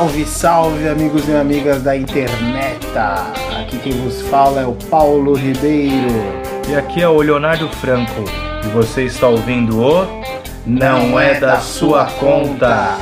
[0.00, 2.86] Salve, salve, amigos e amigas da internet!
[3.60, 6.08] Aqui quem vos fala é o Paulo Ribeiro.
[6.70, 8.24] E aqui é o Leonardo Franco.
[8.64, 10.06] E você está ouvindo o
[10.66, 12.96] Não, Não é, é da Sua Conta.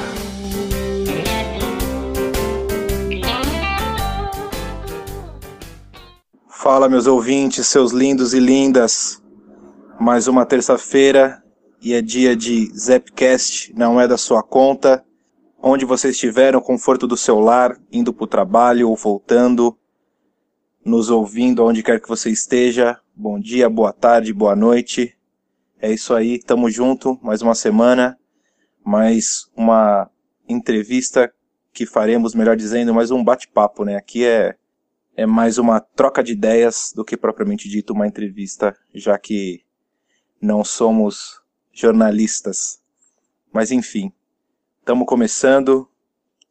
[6.48, 9.22] Fala, meus ouvintes, seus lindos e lindas.
[10.00, 11.40] Mais uma terça-feira
[11.80, 15.04] e é dia de Zepcast, não é da sua conta.
[15.60, 19.76] Onde você estiver, no conforto do seu lar, indo para o trabalho ou voltando,
[20.84, 22.96] nos ouvindo onde quer que você esteja.
[23.12, 25.18] Bom dia, boa tarde, boa noite.
[25.80, 28.16] É isso aí, tamo junto, mais uma semana,
[28.84, 30.08] mais uma
[30.48, 31.32] entrevista
[31.72, 33.96] que faremos, melhor dizendo, mais um bate-papo, né?
[33.96, 34.54] Aqui é,
[35.16, 39.64] é mais uma troca de ideias do que propriamente dito uma entrevista, já que
[40.40, 42.78] não somos jornalistas.
[43.52, 44.12] Mas enfim,
[44.88, 45.86] estamos começando.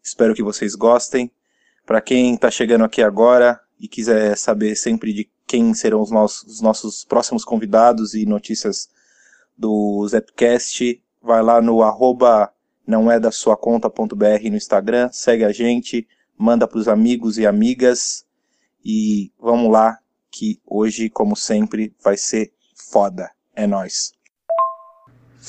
[0.03, 1.31] Espero que vocês gostem.
[1.87, 6.43] Para quem está chegando aqui agora e quiser saber sempre de quem serão os nossos,
[6.43, 8.89] os nossos próximos convidados e notícias
[9.57, 12.53] do Zepcast, vai lá no arroba
[12.85, 16.07] não é da sua conta.br no Instagram, segue a gente,
[16.37, 18.23] manda para os amigos e amigas
[18.85, 19.97] e vamos lá
[20.29, 23.31] que hoje, como sempre, vai ser foda.
[23.55, 24.16] É nós.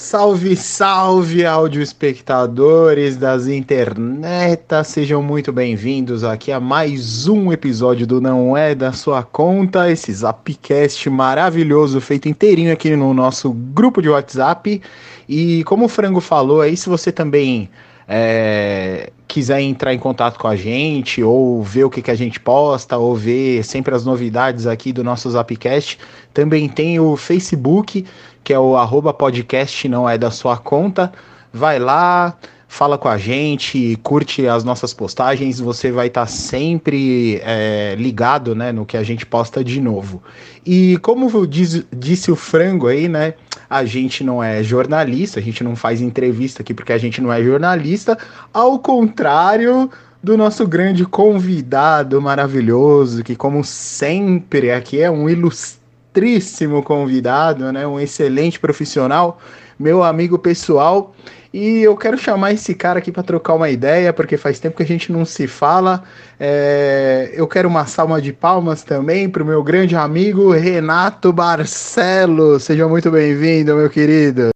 [0.00, 8.20] Salve, salve, áudio espectadores das internetas, sejam muito bem-vindos aqui a mais um episódio do
[8.20, 14.08] Não É da Sua Conta, esse Zapcast maravilhoso feito inteirinho aqui no nosso grupo de
[14.08, 14.80] WhatsApp.
[15.28, 17.68] E como o Frango falou aí, se você também
[18.06, 22.38] é, quiser entrar em contato com a gente, ou ver o que, que a gente
[22.38, 25.98] posta, ou ver sempre as novidades aqui do nosso Zapcast,
[26.32, 28.06] também tem o Facebook
[28.48, 31.12] que é o arroba podcast não é da sua conta.
[31.52, 32.34] Vai lá,
[32.66, 38.54] fala com a gente, curte as nossas postagens, você vai estar tá sempre é, ligado
[38.54, 40.22] né, no que a gente posta de novo.
[40.64, 43.34] E como diz, disse o Frango aí, né?
[43.68, 47.30] A gente não é jornalista, a gente não faz entrevista aqui porque a gente não
[47.30, 48.16] é jornalista,
[48.50, 49.90] ao contrário
[50.22, 55.77] do nosso grande convidado maravilhoso, que como sempre aqui é um ilustrado
[56.18, 57.86] ilustríssimo convidado, né?
[57.86, 59.38] Um excelente profissional,
[59.78, 61.14] meu amigo pessoal.
[61.52, 64.82] E eu quero chamar esse cara aqui para trocar uma ideia, porque faz tempo que
[64.82, 66.02] a gente não se fala.
[66.38, 67.30] É...
[67.32, 72.64] eu quero uma salva de palmas também para o meu grande amigo Renato Barcelos.
[72.64, 74.50] Seja muito bem-vindo, meu querido.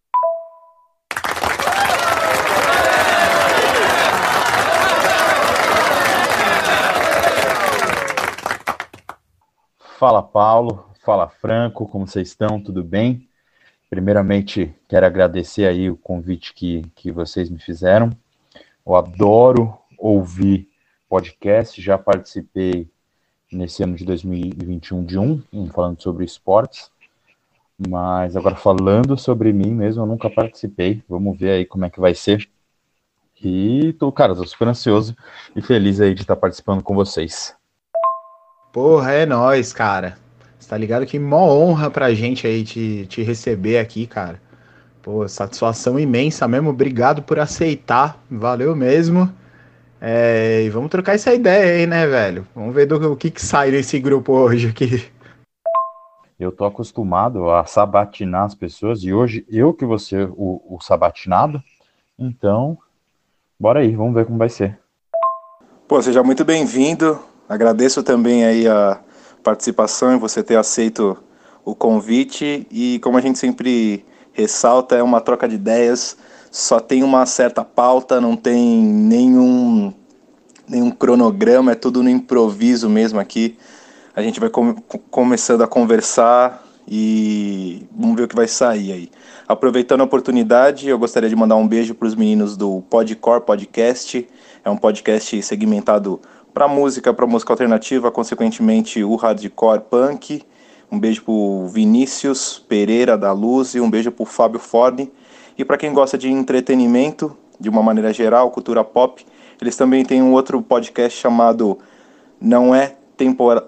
[9.99, 10.92] Fala, Paulo.
[11.03, 12.63] Fala Franco, como vocês estão?
[12.63, 13.29] Tudo bem?
[13.91, 18.09] Primeiramente, quero agradecer aí o convite que, que vocês me fizeram.
[18.87, 20.69] Eu adoro ouvir
[21.09, 22.89] podcast, já participei
[23.51, 25.43] nesse ano de 2021 de um,
[25.75, 26.89] falando sobre esportes,
[27.77, 31.03] mas agora falando sobre mim mesmo, eu nunca participei.
[31.09, 32.49] Vamos ver aí como é que vai ser.
[33.43, 35.17] E tô, cara, tô super ansioso
[35.57, 37.57] e feliz aí de estar participando com vocês.
[38.73, 40.23] Porra, é nóis, cara
[40.73, 41.05] tá ligado?
[41.05, 44.41] Que mó honra pra gente aí te, te receber aqui, cara.
[45.03, 46.71] Pô, satisfação imensa mesmo.
[46.71, 48.19] Obrigado por aceitar.
[48.31, 49.31] Valeu mesmo.
[50.01, 52.49] É, e vamos trocar essa ideia aí, né, velho?
[52.55, 55.05] Vamos ver do, o que, que sai desse grupo hoje aqui.
[56.41, 60.81] Eu tô acostumado a sabatinar as pessoas e hoje eu que vou ser o, o
[60.81, 61.63] sabatinado.
[62.19, 62.79] Então,
[63.61, 64.79] bora aí, vamos ver como vai ser.
[65.87, 67.21] Pô, seja muito bem-vindo.
[67.47, 68.99] Agradeço também aí a,
[69.43, 71.17] participação e você ter aceito
[71.65, 72.67] o convite.
[72.71, 76.17] E como a gente sempre ressalta, é uma troca de ideias,
[76.51, 79.93] só tem uma certa pauta, não tem nenhum,
[80.69, 83.57] nenhum cronograma, é tudo no improviso mesmo aqui.
[84.15, 84.75] A gente vai com,
[85.11, 89.11] começando a conversar e vamos ver o que vai sair aí.
[89.47, 94.27] Aproveitando a oportunidade, eu gostaria de mandar um beijo para os meninos do Podcore Podcast.
[94.65, 96.21] É um podcast segmentado
[96.53, 100.43] para música, para música alternativa, consequentemente o hardcore punk.
[100.91, 105.09] Um beijo pro Vinícius Pereira da Luz e um beijo pro Fábio Ford.
[105.57, 109.25] E para quem gosta de entretenimento, de uma maneira geral, cultura pop,
[109.61, 111.79] eles também têm um outro podcast chamado
[112.41, 112.97] Não é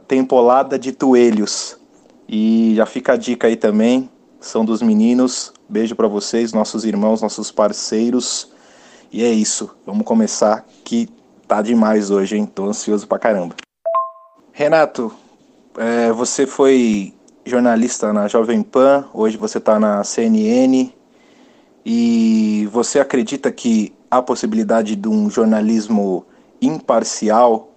[0.06, 1.78] Tempolada de Toelhos.
[2.28, 4.10] E já fica a dica aí também,
[4.40, 5.52] são dos meninos.
[5.68, 8.52] Beijo para vocês, nossos irmãos, nossos parceiros.
[9.12, 11.08] E é isso, vamos começar que
[11.46, 12.46] tá demais hoje, hein?
[12.46, 13.54] Tô ansioso pra caramba.
[14.52, 15.12] Renato,
[15.76, 17.12] é, você foi
[17.44, 20.92] jornalista na Jovem Pan, hoje você tá na CNN.
[21.84, 26.24] E você acredita que há possibilidade de um jornalismo
[26.60, 27.72] imparcial,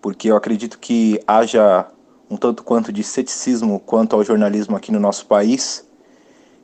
[0.00, 1.86] porque eu acredito que haja
[2.30, 5.84] um tanto quanto de ceticismo quanto ao jornalismo aqui no nosso país.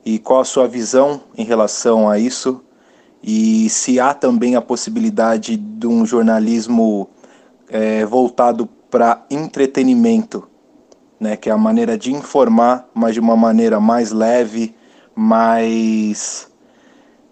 [0.05, 2.63] E qual a sua visão em relação a isso?
[3.23, 7.09] E se há também a possibilidade de um jornalismo
[7.69, 10.47] é, voltado para entretenimento,
[11.19, 14.75] né, que é a maneira de informar, mas de uma maneira mais leve,
[15.15, 16.47] mais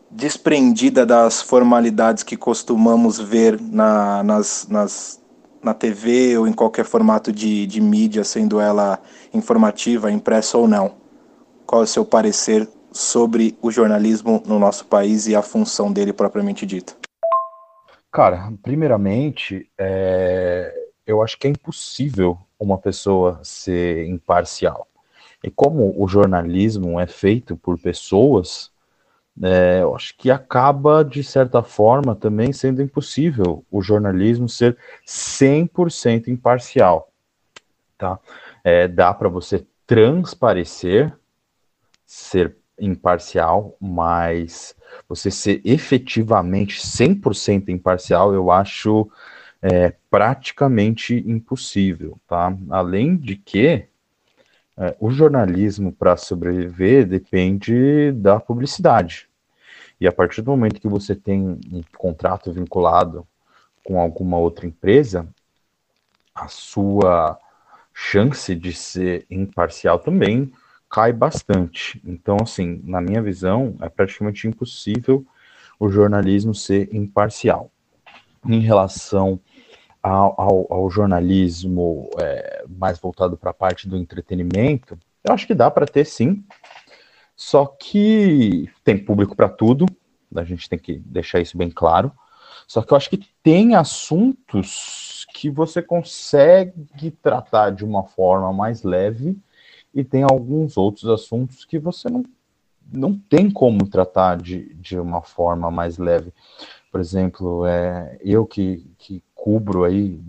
[0.09, 5.21] desprendida das formalidades que costumamos ver na, nas, nas,
[5.61, 8.99] na TV ou em qualquer formato de, de mídia, sendo ela
[9.33, 10.93] informativa, impressa ou não.
[11.65, 16.13] Qual é o seu parecer sobre o jornalismo no nosso país e a função dele
[16.13, 16.95] propriamente dita?
[18.09, 20.73] Cara, primeiramente, é...
[21.05, 24.87] eu acho que é impossível uma pessoa ser imparcial.
[25.43, 28.71] E como o jornalismo é feito por pessoas,
[29.43, 36.29] é, eu acho que acaba, de certa forma, também sendo impossível o jornalismo ser 100%
[36.29, 37.11] imparcial.
[37.97, 38.17] Tá?
[38.63, 41.13] É, dá para você transparecer,
[42.05, 44.75] ser imparcial, mas
[45.07, 49.09] você ser efetivamente 100% imparcial, eu acho
[49.61, 52.19] é, praticamente impossível.
[52.27, 52.55] Tá?
[52.69, 53.87] Além de que
[54.77, 59.29] é, o jornalismo, para sobreviver, depende da publicidade.
[59.99, 63.25] E a partir do momento que você tem um contrato vinculado
[63.83, 65.27] com alguma outra empresa,
[66.33, 67.39] a sua
[67.93, 70.51] chance de ser imparcial também
[70.95, 72.01] cai bastante.
[72.05, 75.25] Então, assim, na minha visão, é praticamente impossível
[75.77, 77.69] o jornalismo ser imparcial.
[78.47, 79.37] Em relação
[80.01, 85.53] ao, ao, ao jornalismo é, mais voltado para a parte do entretenimento, eu acho que
[85.53, 86.45] dá para ter sim.
[87.35, 89.85] Só que tem público para tudo,
[90.33, 92.09] a gente tem que deixar isso bem claro.
[92.65, 98.81] Só que eu acho que tem assuntos que você consegue tratar de uma forma mais
[98.83, 99.37] leve
[99.95, 102.21] e tem alguns outros assuntos que você não,
[102.91, 106.33] não tem como tratar de, de uma forma mais leve.
[106.91, 110.21] Por exemplo, é, eu que, que cubro aí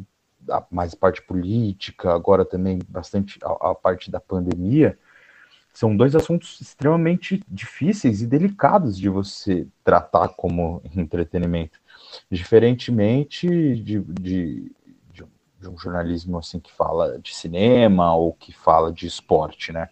[0.49, 4.97] a mais parte política, agora também bastante a, a, parte da pandemia,
[5.75, 11.79] são dois assuntos extremamente difíceis e delicados de você tratar como entretenimento.
[12.31, 14.73] Diferentemente de, de,
[15.61, 19.89] de, um jornalismo assim que fala de cinema ou que fala de esporte, né?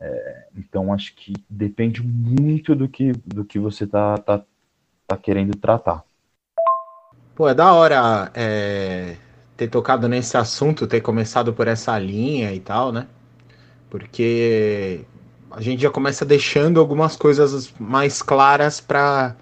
[0.00, 4.42] É, então acho que depende muito do que, do que você tá, tá,
[5.06, 6.04] tá querendo tratar.
[7.34, 9.16] Pô, é da hora é,
[9.56, 13.06] ter tocado nesse assunto, ter começado por essa linha e tal, né?
[13.90, 15.04] Porque
[15.50, 19.34] a gente já começa deixando algumas coisas mais claras para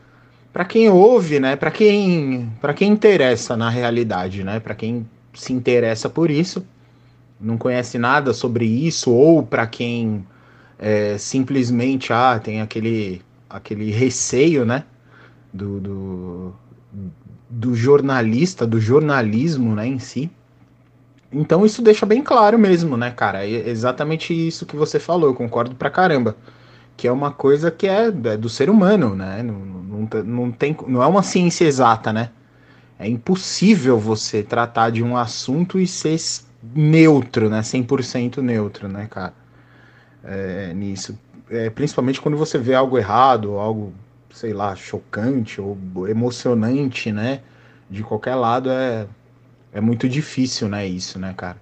[0.52, 1.54] para quem ouve, né?
[1.54, 4.58] Para quem para quem interessa na realidade, né?
[4.58, 5.06] Para quem
[5.36, 6.66] se interessa por isso,
[7.40, 10.26] não conhece nada sobre isso ou para quem
[10.78, 14.84] é, simplesmente ah tem aquele aquele receio, né?
[15.56, 16.54] do, do
[17.48, 20.30] do jornalista, do jornalismo, né, em si.
[21.32, 23.46] Então isso deixa bem claro mesmo, né, cara?
[23.46, 26.36] É exatamente isso que você falou, eu concordo pra caramba.
[26.96, 29.42] Que é uma coisa que é, é do ser humano, né?
[29.42, 32.30] Não, não, não, tem, não é uma ciência exata, né?
[32.98, 36.18] É impossível você tratar de um assunto e ser
[36.74, 37.62] neutro, né?
[37.62, 39.34] 100% neutro, né, cara?
[40.24, 41.18] É, nisso.
[41.50, 43.92] É, principalmente quando você vê algo errado, algo
[44.36, 47.40] sei lá, chocante ou emocionante, né?
[47.88, 49.06] De qualquer lado é,
[49.72, 50.86] é muito difícil, né?
[50.86, 51.56] Isso, né, cara?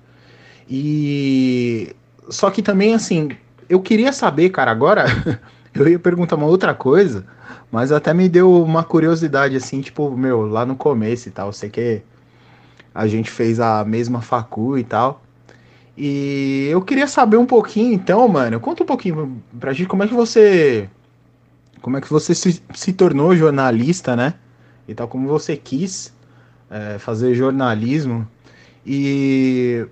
[0.69, 1.95] E
[2.29, 3.31] só que também, assim,
[3.69, 5.05] eu queria saber, cara, agora
[5.75, 7.25] eu ia perguntar uma outra coisa,
[7.71, 11.69] mas até me deu uma curiosidade, assim, tipo, meu, lá no começo e tal, sei
[11.69, 12.03] que
[12.95, 15.23] a gente fez a mesma facu e tal.
[15.97, 20.09] E eu queria saber um pouquinho, então, mano, conta um pouquinho pra gente como é
[20.09, 20.89] que você
[21.81, 24.35] como é que você se, se tornou jornalista, né?
[24.89, 26.13] E tal como você quis
[26.71, 28.27] é, fazer jornalismo.
[28.87, 29.87] E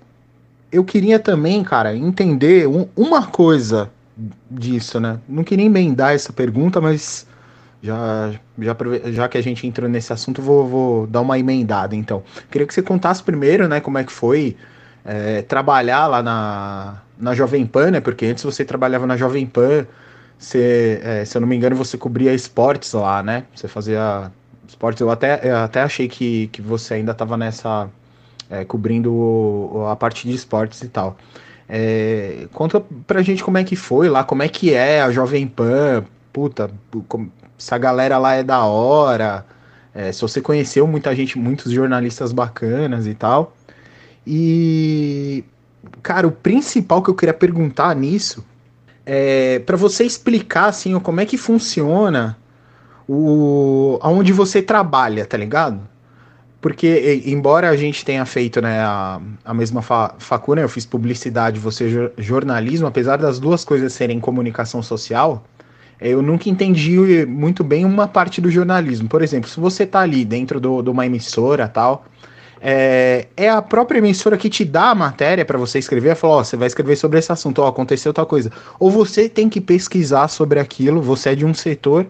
[0.71, 3.91] eu queria também, cara, entender um, uma coisa
[4.49, 5.19] disso, né?
[5.27, 7.27] Não queria emendar essa pergunta, mas
[7.81, 8.75] já, já,
[9.11, 12.23] já que a gente entrou nesse assunto, vou, vou dar uma emendada, então.
[12.49, 14.55] Queria que você contasse primeiro, né, como é que foi
[15.03, 17.99] é, trabalhar lá na, na Jovem Pan, né?
[17.99, 19.85] Porque antes você trabalhava na Jovem Pan,
[20.37, 23.45] você, é, se eu não me engano, você cobria esportes lá, né?
[23.55, 24.31] Você fazia
[24.67, 25.01] esportes.
[25.01, 27.89] Eu até, eu até achei que, que você ainda estava nessa.
[28.49, 31.17] É, cobrindo a parte de esportes e tal.
[31.67, 35.47] É, conta pra gente como é que foi lá, como é que é a Jovem
[35.47, 36.03] Pan.
[36.31, 36.69] Puta,
[37.07, 39.45] como, essa galera lá é da hora.
[39.93, 43.55] É, se você conheceu muita gente, muitos jornalistas bacanas e tal.
[44.25, 45.43] E,
[46.01, 48.43] cara, o principal que eu queria perguntar nisso
[49.05, 52.37] é para você explicar assim como é que funciona
[53.07, 55.81] o aonde você trabalha, tá ligado?
[56.63, 60.85] Porque, embora a gente tenha feito né, a, a mesma fa facul, né, eu fiz
[60.85, 65.43] publicidade, você jornalismo, apesar das duas coisas serem comunicação social,
[65.99, 69.09] eu nunca entendi muito bem uma parte do jornalismo.
[69.09, 72.05] Por exemplo, se você tá ali dentro de do, uma emissora tal,
[72.61, 76.43] é, é, a própria emissora que te dá a matéria para você escrever, fala, ó,
[76.45, 78.49] você vai escrever sobre esse assunto, ó, aconteceu tal coisa.
[78.79, 82.05] Ou você tem que pesquisar sobre aquilo, você é de um setor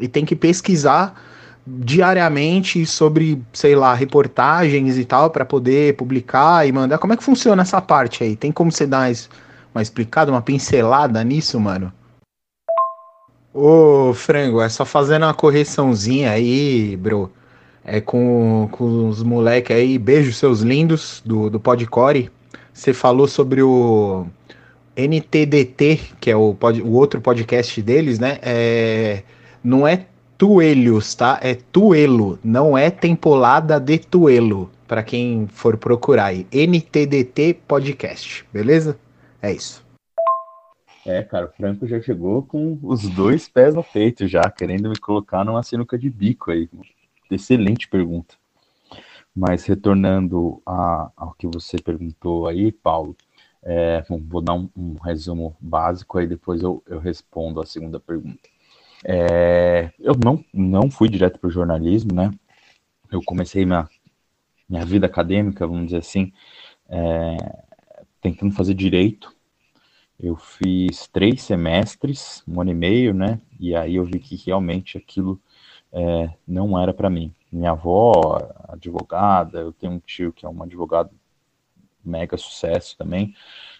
[0.00, 1.29] e tem que pesquisar
[1.78, 6.98] diariamente sobre, sei lá, reportagens e tal, para poder publicar e mandar.
[6.98, 8.36] Como é que funciona essa parte aí?
[8.36, 9.10] Tem como você dar
[9.74, 11.92] uma explicada, uma pincelada nisso, mano?
[13.52, 17.30] Ô, Frango, é só fazendo uma correçãozinha aí, bro.
[17.84, 22.30] É com, com os moleques aí, beijo seus lindos do, do Podcore.
[22.72, 24.26] Você falou sobre o
[24.96, 28.38] NTDT, que é o, pod, o outro podcast deles, né?
[28.42, 29.22] É,
[29.64, 30.06] não é
[30.40, 31.38] Tuelhos, tá?
[31.42, 36.46] É Tuelo, não é Tempolada de Tuelo, para quem for procurar aí.
[36.50, 38.98] NTDT Podcast, beleza?
[39.42, 39.84] É isso.
[41.04, 44.98] É, cara, o Franco já chegou com os dois pés no peito já, querendo me
[44.98, 46.70] colocar numa sinuca de bico aí.
[47.30, 48.34] Excelente pergunta.
[49.36, 53.14] Mas retornando a, ao que você perguntou aí, Paulo,
[53.62, 58.00] é, bom, vou dar um, um, resumo básico aí, depois eu, eu respondo a segunda
[58.00, 58.48] pergunta.
[59.04, 62.30] É, eu não, não fui direto para o jornalismo, né?
[63.10, 63.88] Eu comecei minha,
[64.68, 66.32] minha vida acadêmica, vamos dizer assim,
[66.88, 67.36] é,
[68.20, 69.34] tentando fazer direito.
[70.18, 73.40] Eu fiz três semestres, um ano e meio, né?
[73.58, 75.40] E aí eu vi que realmente aquilo
[75.92, 77.34] é, não era para mim.
[77.50, 78.38] Minha avó,
[78.68, 81.10] advogada, eu tenho um tio que é um advogado
[82.04, 83.34] mega sucesso também.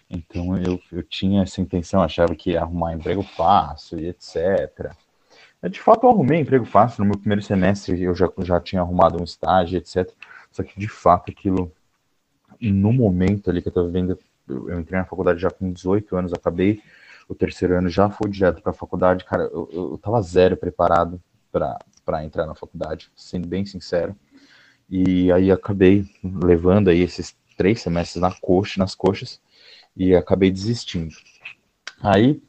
[0.09, 4.95] Então eu, eu tinha essa intenção, achava que arrumar emprego fácil e etc.
[5.63, 7.05] É, de fato, eu arrumei emprego fácil.
[7.05, 10.11] No meu primeiro semestre eu já, já tinha arrumado um estágio, etc.
[10.51, 11.73] Só que, de fato, aquilo,
[12.61, 16.33] no momento ali que eu estava vendo, eu entrei na faculdade já com 18 anos,
[16.33, 16.83] acabei
[17.29, 19.25] o terceiro ano, já fui direto para a faculdade.
[19.25, 21.21] Cara, eu, eu zero preparado
[21.53, 24.17] para entrar na faculdade, sendo bem sincero.
[24.89, 29.41] E aí acabei levando aí esses três semestres na coxa, nas coxas
[29.97, 31.15] e acabei desistindo.
[32.03, 32.43] Aí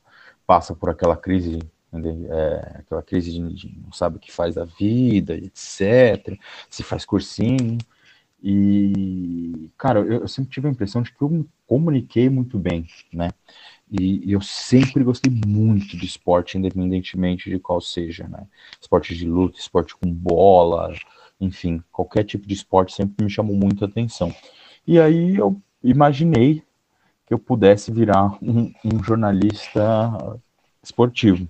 [0.47, 1.59] passa por aquela crise
[1.93, 6.37] é, aquela crise de, de, não sabe o que faz da vida, etc.
[6.69, 7.77] Se faz cursinho.
[8.43, 12.87] E, cara, eu, eu, sempre tive a impressão de que eu me comuniquei muito bem,
[13.13, 13.29] né?
[13.91, 18.47] E, e, eu sempre gostei muito de esporte, independentemente de qual seja, né?
[18.79, 20.91] Esporte de luta, esporte com bola,
[21.39, 24.33] enfim, qualquer tipo de esporte sempre me chamou muito a atenção.
[24.87, 26.63] E aí eu imaginei
[27.27, 30.39] que eu pudesse virar um, um jornalista
[30.81, 31.47] esportivo.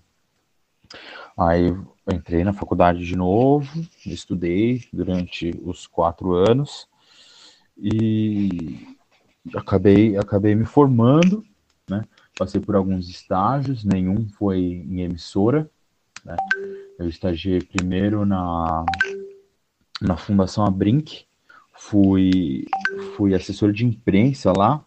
[1.37, 1.75] Aí
[2.11, 3.67] entrei na faculdade de novo,
[4.05, 6.87] estudei durante os quatro anos
[7.77, 8.97] e
[9.55, 11.43] acabei, acabei me formando,
[11.89, 12.03] né?
[12.37, 15.69] Passei por alguns estágios, nenhum foi em emissora,
[16.25, 16.35] né?
[16.99, 18.85] Eu estagiei primeiro na,
[20.01, 21.25] na Fundação Abrinq,
[21.73, 22.65] fui,
[23.15, 24.85] fui assessor de imprensa lá,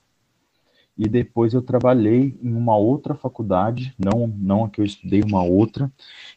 [0.96, 5.42] e depois eu trabalhei em uma outra faculdade, não, não a que eu estudei, uma
[5.42, 5.90] outra,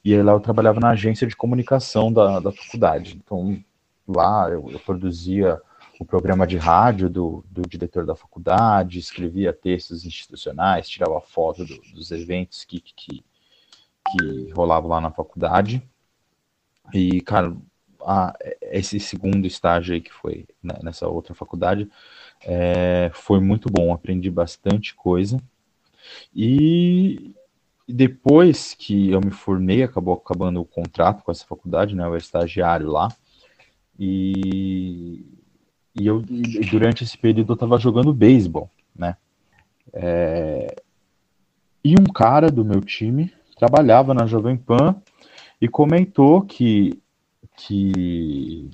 [0.04, 3.20] e lá eu trabalhava na agência de comunicação da, da faculdade.
[3.24, 3.64] Então,
[4.08, 5.62] lá eu, eu produzia
[6.00, 11.80] o programa de rádio do, do diretor da faculdade, escrevia textos institucionais, tirava foto do,
[11.94, 13.24] dos eventos que, que,
[14.12, 15.82] que rolavam lá na faculdade.
[16.94, 17.56] E, cara,
[18.02, 21.90] a, esse segundo estágio aí que foi né, nessa outra faculdade,
[22.44, 25.42] é, foi muito bom, aprendi bastante coisa.
[26.36, 27.34] E
[27.88, 32.04] depois que eu me formei, acabou acabando o contrato com essa faculdade, né?
[32.04, 33.10] Eu era estagiário lá.
[34.00, 35.26] E,
[35.96, 36.22] e eu
[36.70, 39.18] durante esse período eu estava jogando beisebol, né?
[39.94, 40.76] É,
[41.84, 44.96] e um cara do meu time trabalhava na Jovem Pan
[45.60, 47.02] e comentou que,
[47.56, 48.70] que,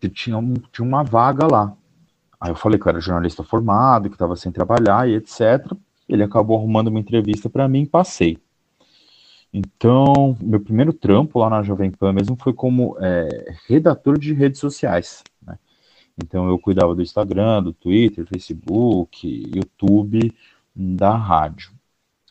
[0.00, 1.76] que tinha, um, tinha uma vaga lá.
[2.40, 5.72] Aí eu falei que eu era jornalista formado, que estava sem trabalhar e etc.
[6.08, 8.38] Ele acabou arrumando uma entrevista para mim e passei.
[9.52, 14.60] Então, meu primeiro trampo lá na Jovem Pan mesmo foi como é, redator de redes
[14.60, 15.24] sociais.
[15.42, 15.58] Né?
[16.22, 20.34] Então, eu cuidava do Instagram, do Twitter, Facebook, YouTube,
[20.74, 21.72] da rádio.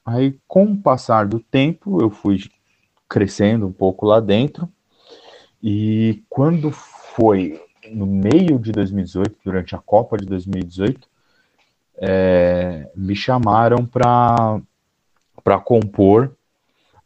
[0.05, 2.39] Aí, com o passar do tempo, eu fui
[3.09, 4.69] crescendo um pouco lá dentro
[5.61, 11.07] E quando foi no meio de 2018, durante a Copa de 2018,
[11.99, 14.61] é, me chamaram para
[15.63, 16.35] compor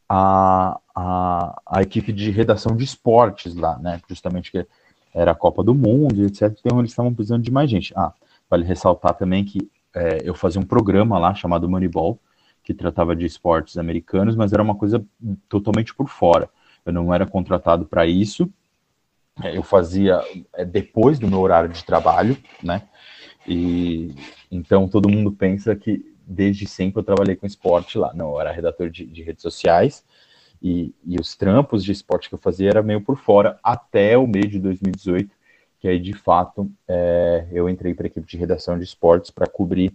[0.08, 4.02] a, a, a, equipe de redação de esportes lá, né?
[4.10, 4.68] Justamente que
[5.14, 6.54] era a Copa do Mundo, etc.
[6.60, 7.94] Então eles estavam precisando de mais gente.
[7.96, 8.14] Ah,
[8.50, 12.20] vale ressaltar também que é, eu fazia um programa lá chamado Moneyball,
[12.64, 15.04] que tratava de esportes americanos, mas era uma coisa
[15.48, 16.50] totalmente por fora.
[16.86, 18.50] Eu não era contratado para isso.
[19.44, 20.22] É, eu fazia
[20.54, 22.84] é, depois do meu horário de trabalho, né?
[23.48, 24.14] E
[24.52, 28.14] então todo mundo pensa que desde sempre eu trabalhei com esporte lá.
[28.14, 30.04] Não, eu era redator de, de redes sociais
[30.62, 34.28] e, e, os trampos de esporte que eu fazia era meio por fora até o
[34.28, 35.34] mês de 2018,
[35.80, 39.48] que aí de fato é, eu entrei para a equipe de redação de esportes para
[39.48, 39.92] cobrir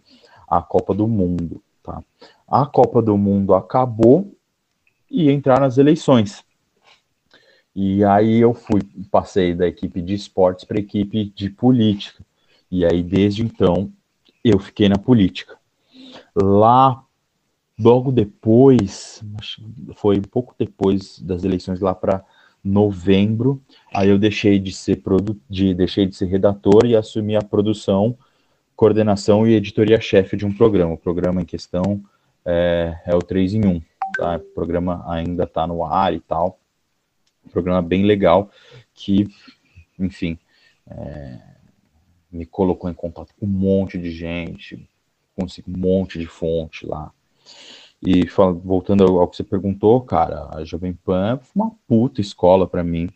[0.49, 1.63] a Copa do Mundo.
[1.83, 2.03] Tá?
[2.49, 4.35] A Copa do Mundo acabou
[5.09, 6.45] e entrar nas eleições.
[7.79, 8.81] E aí eu fui,
[9.11, 12.25] passei da equipe de esportes para a equipe de política.
[12.71, 13.93] E aí desde então
[14.43, 15.59] eu fiquei na política.
[16.35, 17.05] Lá,
[17.79, 19.23] logo depois,
[19.97, 22.25] foi um pouco depois das eleições, lá para
[22.65, 23.63] novembro,
[23.95, 28.17] aí eu deixei de ser produ de, deixei de ser redator e assumi a produção,
[28.75, 30.95] coordenação e editoria-chefe de um programa.
[30.95, 32.03] O programa em questão
[32.43, 33.83] é, é o 3 em 1.
[34.17, 34.37] Tá?
[34.37, 36.59] O programa ainda está no ar e tal.
[37.47, 38.51] Um programa bem legal
[38.95, 39.29] que,
[39.99, 40.39] enfim,
[40.89, 41.39] é,
[42.31, 44.89] me colocou em contato com um monte de gente,
[45.35, 47.13] consegui um monte de fonte lá.
[48.03, 48.27] E
[48.63, 53.09] voltando ao, que você perguntou, cara, a Jovem Pan foi uma puta escola para mim.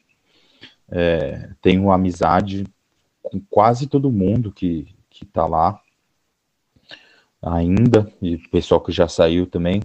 [0.91, 2.65] É, tenho amizade
[3.23, 5.81] com quase todo mundo que, que tá lá
[7.43, 9.83] ainda, e o pessoal que já saiu também.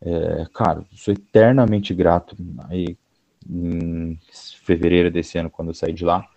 [0.00, 2.36] É, cara, sou eternamente grato.
[3.48, 4.18] Em
[4.62, 6.28] fevereiro desse ano, quando eu saí de lá,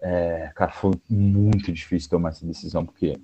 [0.00, 3.18] é, cara, foi muito difícil tomar essa decisão, porque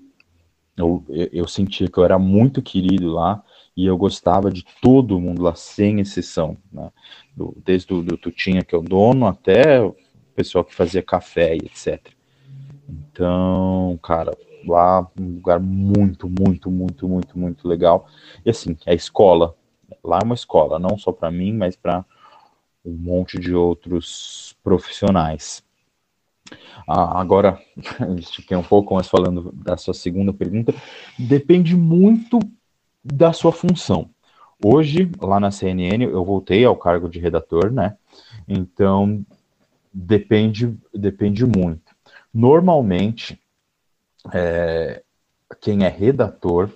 [0.76, 3.42] eu, eu, eu, sentia que eu era muito querido lá
[3.76, 6.90] e eu gostava de todo mundo lá, sem exceção, né?
[7.36, 9.96] Do, desde o do Tutinha, que é o dono, até o
[10.36, 12.12] pessoal que fazia café e etc.
[12.88, 18.06] Então, cara, lá um lugar muito, muito, muito, muito, muito legal.
[18.46, 19.56] E assim, a escola,
[20.02, 22.04] lá é uma escola, não só para mim, mas para
[22.88, 25.62] um monte de outros profissionais.
[26.86, 27.60] Ah, agora,
[28.18, 30.74] estiquei um pouco, mas falando da sua segunda pergunta,
[31.18, 32.38] depende muito
[33.04, 34.08] da sua função.
[34.64, 37.96] Hoje, lá na CNN, eu voltei ao cargo de redator, né?
[38.48, 39.24] Então,
[39.92, 41.94] depende, depende muito.
[42.32, 43.40] Normalmente,
[44.32, 45.02] é,
[45.60, 46.70] quem é redator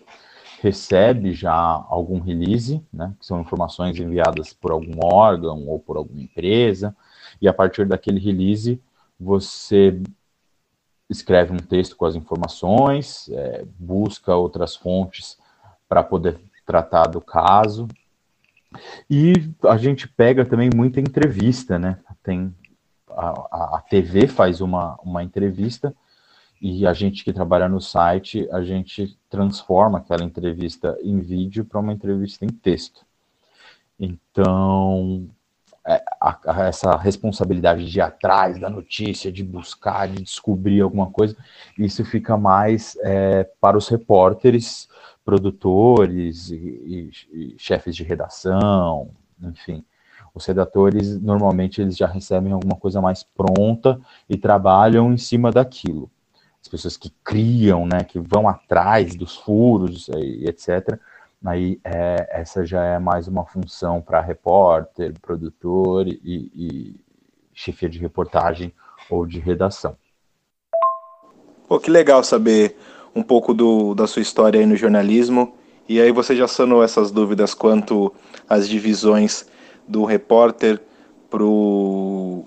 [0.62, 3.12] recebe já algum release, né?
[3.18, 6.94] Que são informações enviadas por algum órgão ou por alguma empresa,
[7.40, 8.81] e a partir daquele release
[9.18, 10.01] você
[11.11, 15.37] escreve um texto com as informações, é, busca outras fontes
[15.88, 17.88] para poder tratar do caso.
[19.11, 19.33] E
[19.64, 21.98] a gente pega também muita entrevista, né?
[22.22, 22.55] Tem
[23.11, 25.92] a, a TV faz uma, uma entrevista
[26.62, 31.81] e a gente que trabalha no site, a gente transforma aquela entrevista em vídeo para
[31.81, 33.05] uma entrevista em texto.
[33.98, 35.29] Então,
[35.85, 41.11] é, a, a, essa responsabilidade de ir atrás da notícia, de buscar, de descobrir alguma
[41.11, 41.37] coisa,
[41.77, 44.88] isso fica mais é, para os repórteres,
[45.25, 49.11] produtores e, e, e, chefes de redação,
[49.42, 49.85] enfim.
[50.33, 56.09] Os redatores, normalmente, eles já recebem alguma coisa mais pronta e trabalham em cima daquilo.
[56.62, 60.98] As pessoas que criam, né, que vão atrás dos furos e etc.,
[61.44, 67.01] aí é, essa já é mais uma função para repórter, produtor e, e
[67.53, 68.72] chefia de reportagem
[69.11, 69.96] ou de redação.
[71.66, 72.77] Pô, que legal saber
[73.14, 75.55] um pouco do, da sua história aí no jornalismo.
[75.88, 78.12] E aí você já sanou essas dúvidas quanto
[78.48, 79.46] às divisões
[79.87, 80.81] do repórter
[81.29, 82.44] pro,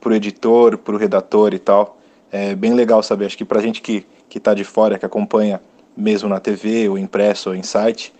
[0.00, 1.97] pro editor, pro redator e tal.
[2.30, 3.26] É bem legal saber.
[3.26, 5.60] Acho que pra gente que, que tá de fora, que acompanha
[5.96, 8.12] mesmo na TV, ou impresso, ou em site,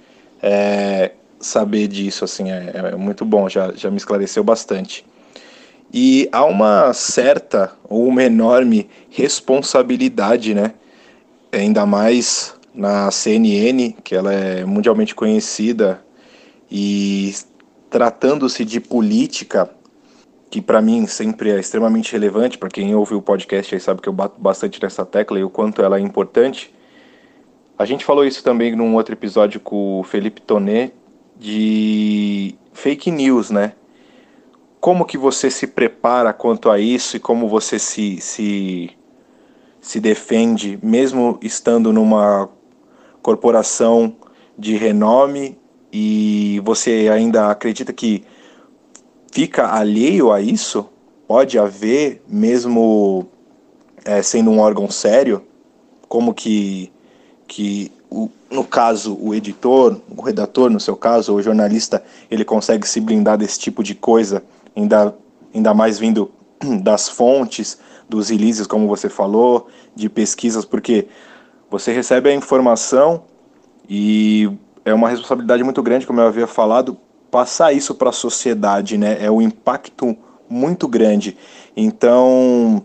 [0.43, 5.07] é, saber disso, assim, é, é, muito bom, já, já me esclareceu bastante.
[5.93, 10.75] E há uma certa ou uma enorme responsabilidade, né?
[11.53, 16.01] Ainda mais na CNN, que ela é mundialmente conhecida,
[16.71, 17.35] e
[17.89, 19.71] tratando-se de política,
[20.51, 24.09] que para mim sempre é extremamente relevante, para quem ouve o podcast aí sabe que
[24.09, 26.75] eu bato bastante nessa tecla e o quanto ela é importante.
[27.79, 30.93] A gente falou isso também num outro episódio com o Felipe Tonet
[31.39, 33.75] de fake news, né?
[34.81, 38.91] como que você se prepara quanto a isso e como você se, se,
[39.81, 42.49] se defende, mesmo estando numa
[43.23, 44.17] corporação
[44.57, 45.59] de renome
[45.93, 48.25] e você ainda acredita que
[49.33, 50.89] fica alheio a isso?
[51.27, 53.27] Pode haver, mesmo
[54.05, 55.45] é, sendo um órgão sério,
[56.09, 56.91] como que,
[57.47, 62.89] que o, no caso, o editor, o redator, no seu caso, o jornalista, ele consegue
[62.89, 64.43] se blindar desse tipo de coisa,
[64.75, 65.15] ainda,
[65.55, 66.31] ainda mais vindo
[66.83, 71.07] das fontes, dos releases, como você falou, de pesquisas, porque
[71.71, 73.25] você recebe a informação
[73.89, 74.51] e
[74.85, 76.97] é uma responsabilidade muito grande, como eu havia falado,
[77.31, 79.25] passar isso para a sociedade, né?
[79.25, 80.17] É um impacto
[80.49, 81.37] muito grande.
[81.77, 82.85] Então,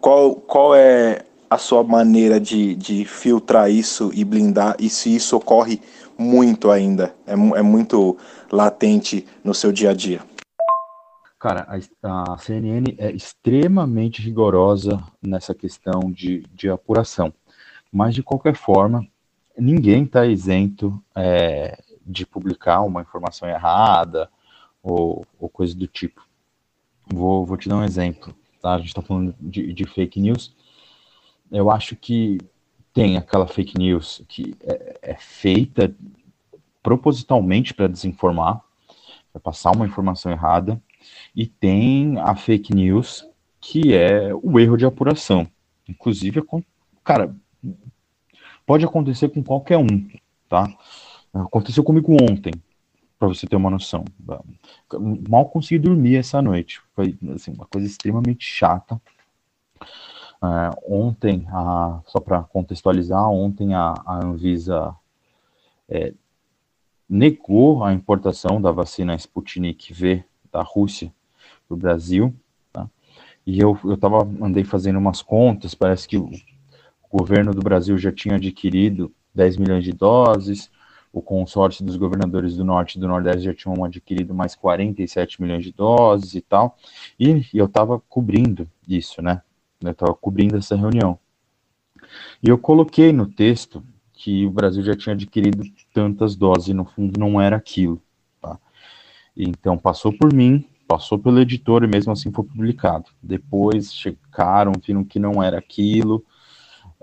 [0.00, 5.36] qual, qual é a sua maneira de, de filtrar isso e blindar, e se isso
[5.36, 5.80] ocorre
[6.18, 8.16] muito ainda, é, é muito
[8.50, 10.20] latente no seu dia a dia?
[11.38, 11.66] Cara,
[12.02, 17.32] a, a CNN é extremamente rigorosa nessa questão de, de apuração,
[17.92, 19.06] mas de qualquer forma,
[19.58, 24.30] ninguém está isento é, de publicar uma informação errada
[24.82, 26.26] ou, ou coisa do tipo.
[27.06, 28.34] Vou, vou te dar um exemplo.
[28.60, 28.74] Tá?
[28.74, 30.54] A gente está falando de, de, fake news.
[31.50, 32.38] Eu acho que
[32.92, 35.94] tem aquela fake news que é, é feita
[36.82, 38.60] propositalmente para desinformar,
[39.32, 40.80] para passar uma informação errada,
[41.34, 43.26] e tem a fake news
[43.60, 45.46] que é o erro de apuração.
[45.88, 46.42] Inclusive,
[47.04, 47.34] cara,
[48.66, 50.08] pode acontecer com qualquer um,
[50.48, 50.68] tá?
[51.32, 52.52] Aconteceu comigo ontem,
[53.18, 54.04] para você ter uma noção.
[55.28, 56.80] Mal consegui dormir essa noite.
[56.94, 59.00] Foi assim, uma coisa extremamente chata.
[60.42, 61.46] Uh, ontem,
[62.06, 64.94] só para contextualizar, ontem a, a Anvisa
[65.88, 66.12] é,
[67.08, 71.12] negou a importação da vacina Sputnik V da Rússia
[71.68, 72.34] para o Brasil.
[72.72, 72.90] Tá?
[73.46, 77.96] E eu, eu tava, andei fazendo umas contas, parece que o, o governo do Brasil
[77.96, 80.70] já tinha adquirido 10 milhões de doses,
[81.12, 85.62] o consórcio dos governadores do Norte e do Nordeste já tinham adquirido mais 47 milhões
[85.62, 86.76] de doses e tal,
[87.20, 89.42] e, eu estava cobrindo isso, né?
[89.80, 91.18] Eu estava cobrindo essa reunião.
[92.42, 97.18] E eu coloquei no texto que o Brasil já tinha adquirido tantas doses, no fundo
[97.18, 98.00] não era aquilo.
[98.40, 98.58] Tá?
[99.36, 103.10] Então passou por mim, passou pelo editor e mesmo assim foi publicado.
[103.22, 106.24] Depois checaram, viram que não era aquilo,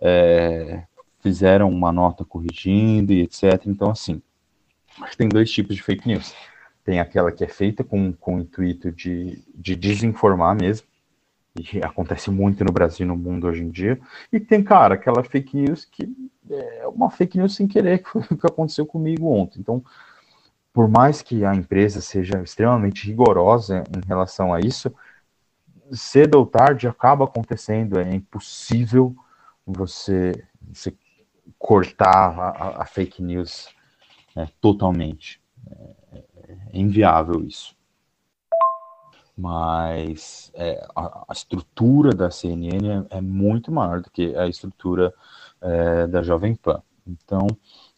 [0.02, 0.84] é,
[1.22, 3.66] fizeram uma nota corrigindo e etc.
[3.66, 4.22] Então, assim,
[5.10, 6.34] que tem dois tipos de fake news.
[6.84, 10.88] Tem aquela que é feita com, com o intuito de, de desinformar mesmo,
[11.56, 14.00] e acontece muito no Brasil e no mundo hoje em dia.
[14.32, 16.10] E tem, cara, aquela fake news que
[16.50, 19.60] é uma fake news sem querer, que foi o que aconteceu comigo ontem.
[19.60, 19.84] Então,
[20.74, 24.94] por mais que a empresa seja extremamente rigorosa em relação a isso,
[25.92, 29.16] cedo ou tarde acaba acontecendo, é impossível
[29.66, 30.94] você, você
[31.60, 33.68] cortar a, a fake news
[34.36, 35.42] né, totalmente.
[35.70, 37.76] É, é, inviável isso.
[39.38, 45.14] Mas é, a, a, estrutura da CNN é, é, muito maior do que a estrutura
[45.62, 46.82] é, da Jovem Pan.
[47.06, 47.48] Então,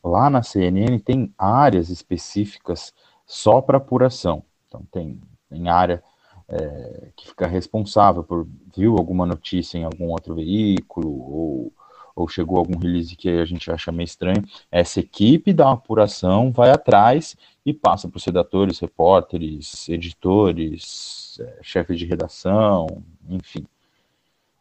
[0.03, 2.93] lá na CNN tem áreas específicas
[3.25, 4.43] só para apuração.
[4.67, 5.19] Então, tem,
[5.49, 6.03] tem área
[6.47, 11.73] é, que fica responsável por viu alguma notícia em algum outro veículo ou
[12.21, 16.71] ou chegou algum release que a gente acha meio estranho, essa equipe da apuração vai
[16.71, 22.87] atrás e passa para os redatores, repórteres, editores, é, chefes de redação,
[23.29, 23.65] enfim.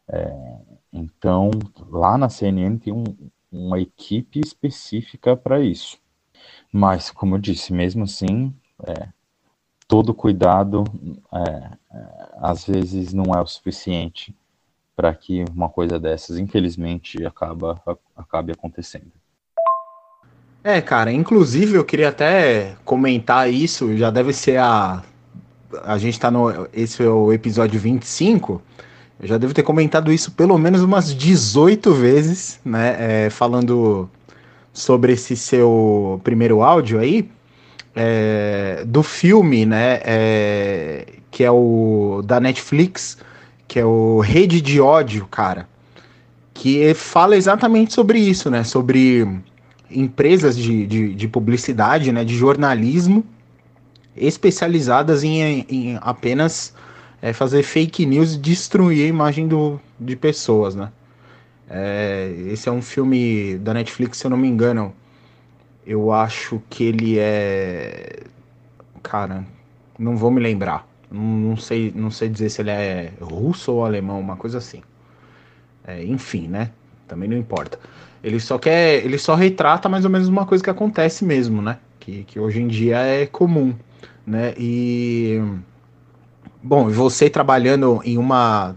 [0.07, 0.57] É,
[0.91, 1.51] então,
[1.89, 3.03] lá na CNN tem um,
[3.51, 5.97] uma equipe específica para isso.
[6.71, 8.53] Mas, como eu disse, mesmo assim,
[8.85, 9.07] é,
[9.87, 10.83] todo cuidado
[11.33, 14.35] é, é às vezes não é o suficiente
[14.95, 17.81] para que uma coisa dessas, infelizmente, acaba,
[18.15, 19.11] acabe acontecendo.
[20.63, 25.01] É, cara, inclusive eu queria até comentar isso, já deve ser a.
[25.83, 26.67] A gente tá no.
[26.71, 28.61] Esse é o episódio 25.
[29.19, 33.25] Eu já devo ter comentado isso pelo menos umas 18 vezes, né?
[33.25, 34.09] É, falando
[34.71, 37.29] sobre esse seu primeiro áudio aí.
[37.95, 39.99] É, do filme, né?
[40.03, 43.17] É, que é o da Netflix
[43.71, 45.65] que é o Rede de Ódio, cara,
[46.53, 48.65] que fala exatamente sobre isso, né?
[48.65, 49.25] Sobre
[49.89, 52.25] empresas de, de, de publicidade, né?
[52.25, 53.23] De jornalismo
[54.13, 56.73] especializadas em, em apenas
[57.21, 60.91] é, fazer fake news e destruir a imagem do, de pessoas, né?
[61.69, 64.93] É, esse é um filme da Netflix, se eu não me engano.
[65.87, 68.23] Eu acho que ele é.
[69.01, 69.45] Cara,
[69.97, 70.90] não vou me lembrar.
[71.11, 74.81] Não sei, não sei dizer se ele é russo ou alemão, uma coisa assim.
[75.85, 76.71] É, enfim, né?
[77.07, 77.77] Também não importa.
[78.23, 81.79] Ele só quer, ele só retrata mais ou menos uma coisa que acontece mesmo, né?
[81.99, 83.75] Que, que hoje em dia é comum,
[84.25, 84.53] né?
[84.57, 85.41] E
[86.63, 88.75] bom, você trabalhando em uma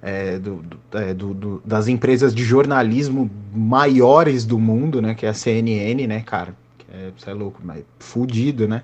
[0.00, 5.14] é, do, é, do, do, das empresas de jornalismo maiores do mundo, né?
[5.14, 6.54] Que é a CNN, né, cara?
[6.92, 8.82] É, você é louco, mas fudido, né?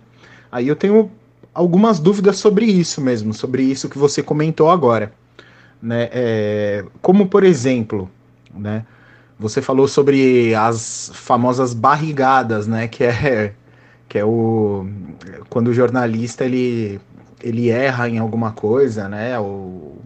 [0.51, 1.11] Aí eu tenho
[1.55, 5.13] algumas dúvidas sobre isso mesmo, sobre isso que você comentou agora,
[5.81, 6.09] né?
[6.13, 8.11] É, como por exemplo,
[8.55, 8.85] né?
[9.39, 12.89] Você falou sobre as famosas barrigadas, né?
[12.89, 13.55] Que é
[14.09, 14.87] que é o
[15.49, 17.01] quando o jornalista ele
[17.43, 19.39] ele erra em alguma coisa, né?
[19.39, 19.99] Ou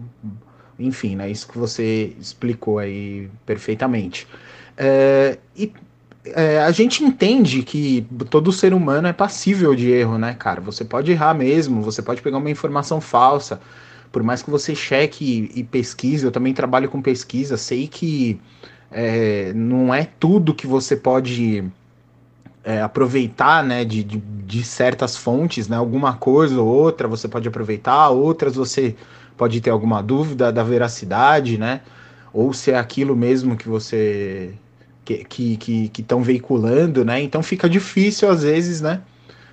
[0.77, 1.29] enfim, né?
[1.29, 4.27] Isso que você explicou aí perfeitamente.
[4.77, 5.73] É, e
[6.25, 10.59] é, a gente entende que todo ser humano é passível de erro, né, cara?
[10.61, 13.59] Você pode errar mesmo, você pode pegar uma informação falsa.
[14.11, 18.39] Por mais que você cheque e, pesquise, eu também trabalho com pesquisa, sei que
[18.91, 21.63] é, não é tudo que você pode
[22.63, 27.47] é, aproveitar né, de, de, de, certas fontes, né, alguma coisa ou outra você pode
[27.47, 28.95] aproveitar, outras você
[29.37, 31.81] pode ter alguma dúvida da veracidade, né,
[32.33, 34.55] ou se é aquilo mesmo que você
[35.05, 35.23] que
[35.57, 39.01] que que estão veiculando, né, então fica difícil às vezes, né,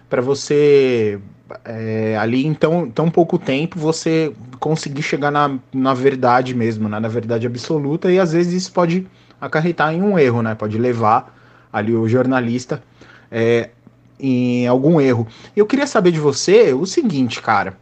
[0.09, 1.19] para você
[1.65, 6.99] é, ali em tão, tão pouco tempo você conseguir chegar na, na verdade mesmo, né,
[6.99, 9.07] na verdade absoluta e às vezes isso pode
[9.41, 10.55] acarretar em um erro, né?
[10.55, 11.35] Pode levar
[11.73, 12.83] ali o jornalista
[13.31, 13.71] é,
[14.19, 15.27] em algum erro.
[15.55, 17.77] Eu queria saber de você o seguinte, cara.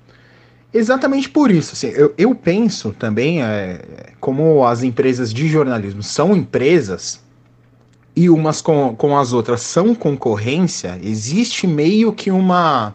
[0.72, 6.34] Exatamente por isso, assim, eu, eu penso também, é, como as empresas de jornalismo são
[6.34, 7.22] empresas
[8.16, 12.94] e umas com, com as outras são concorrência, existe meio que uma.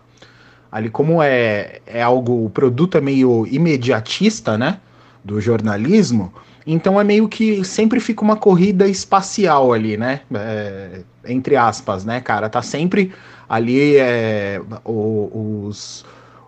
[0.71, 4.79] Ali, como é, é algo, o produto é meio imediatista, né?
[5.23, 6.32] Do jornalismo,
[6.65, 10.21] então é meio que sempre fica uma corrida espacial ali, né?
[10.34, 12.47] É, entre aspas, né, cara?
[12.47, 13.12] Tá sempre
[13.49, 16.05] ali é, os,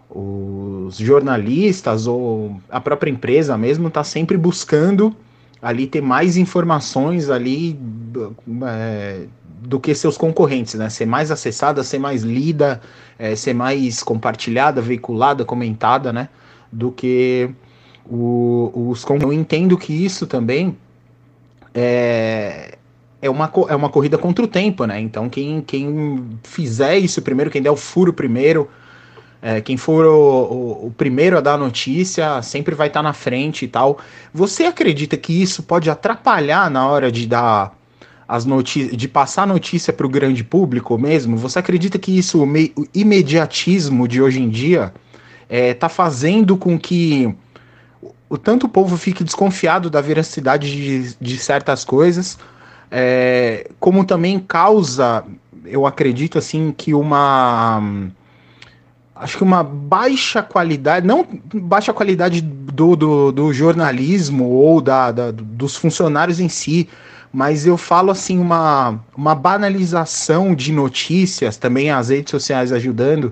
[0.10, 5.16] os jornalistas ou a própria empresa mesmo tá sempre buscando
[5.62, 7.80] ali ter mais informações ali
[8.65, 9.26] é,
[9.62, 10.89] do que seus concorrentes, né?
[10.89, 12.82] Ser mais acessada, ser mais lida,
[13.19, 16.30] é, ser mais compartilhada, veiculada, comentada, né?
[16.71, 17.50] Do que
[18.10, 20.76] o, os, eu entendo que isso também
[21.74, 22.78] é,
[23.21, 25.00] é, uma, é uma corrida contra o tempo, né?
[25.00, 28.67] Então, quem, quem fizer isso primeiro, quem der o furo primeiro,
[29.42, 33.66] é, quem for o, o, o, primeiro a dar notícia, sempre vai estar na frente
[33.66, 33.98] e tal.
[34.32, 37.76] Você acredita que isso pode atrapalhar na hora de dar
[38.28, 41.36] as notícias, de passar a notícia para o grande público mesmo?
[41.38, 44.94] Você acredita que isso, o imediatismo de hoje em dia,
[45.50, 47.36] está é, fazendo com que
[48.30, 52.38] o tanto o povo fique desconfiado da veracidade de, de certas coisas,
[52.92, 55.26] é, como também causa,
[55.66, 57.82] eu acredito assim, que uma
[59.22, 65.30] acho que uma baixa qualidade, não baixa qualidade do, do, do jornalismo ou da, da,
[65.32, 66.90] dos funcionários em si,
[67.32, 73.32] mas eu falo assim, uma, uma banalização de notícias, também as redes sociais ajudando.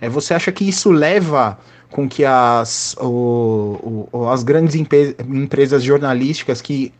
[0.00, 1.58] É, você acha que isso leva
[1.90, 6.92] com que as, o, o, as grandes empresas jornalísticas que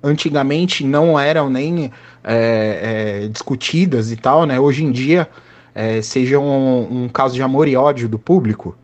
[0.00, 1.90] antigamente não eram nem
[2.22, 4.60] é, é, discutidas e tal, né?
[4.60, 5.28] Hoje em dia
[5.74, 8.76] é, sejam um, um, caso de amor e ódio do público.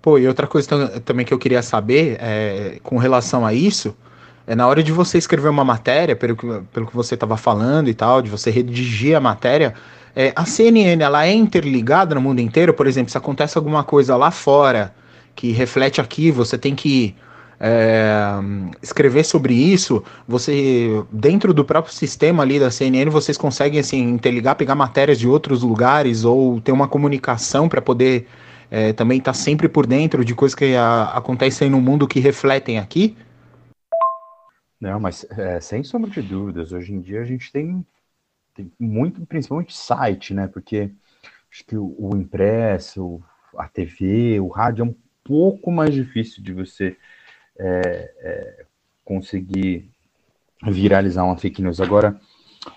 [0.00, 3.96] Pô, e outra coisa também que eu queria saber é, com relação a isso
[4.46, 7.88] é na hora de você escrever uma matéria, pelo que, pelo que você estava falando
[7.88, 9.74] e tal, de você redigir a matéria,
[10.16, 14.16] é, a CNN ela é interligada no mundo inteiro, por exemplo, se acontece alguma coisa
[14.16, 14.94] lá fora
[15.34, 17.14] que reflete aqui, você tem que
[17.60, 18.14] é,
[18.82, 24.56] escrever sobre isso, você dentro do próprio sistema ali da CNN vocês conseguem assim interligar,
[24.56, 28.26] pegar matérias de outros lugares ou ter uma comunicação para poder
[28.70, 32.20] é, também estar tá sempre por dentro de coisas que a, acontecem no mundo que
[32.20, 33.16] refletem aqui?
[34.80, 37.84] Não, mas é, sem sombra de dúvidas, hoje em dia a gente tem
[38.58, 40.48] tem muito, principalmente site, né?
[40.48, 40.90] Porque
[41.50, 43.22] acho que o, o, impresso,
[43.56, 46.96] a TV, o rádio é um pouco mais difícil de você
[47.58, 48.66] é, é,
[49.04, 49.90] conseguir
[50.64, 51.80] viralizar uma fake news.
[51.80, 52.20] Agora,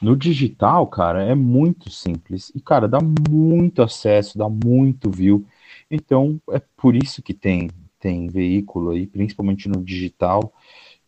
[0.02, 2.52] no digital, cara, é muito simples.
[2.56, 5.46] E, cara, dá muito acesso, dá muito view.
[5.90, 10.54] Então, é por isso que tem, tem veículo aí, principalmente no digital,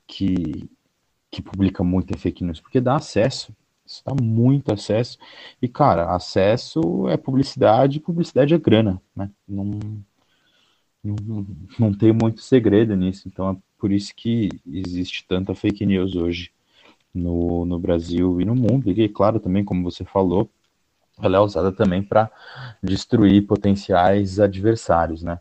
[0.07, 0.69] que,
[1.31, 3.55] que publica muito fake news, porque dá acesso.
[3.85, 5.17] Isso dá muito acesso.
[5.61, 9.29] E, cara, acesso é publicidade, publicidade é grana, né?
[9.47, 9.69] Não,
[11.03, 11.45] não,
[11.77, 13.27] não tem muito segredo nisso.
[13.27, 16.51] Então é por isso que existe tanta fake news hoje
[17.13, 18.89] no, no Brasil e no mundo.
[18.89, 20.49] E claro, também, como você falou,
[21.21, 22.31] ela é usada também para
[22.81, 25.39] destruir potenciais adversários, né?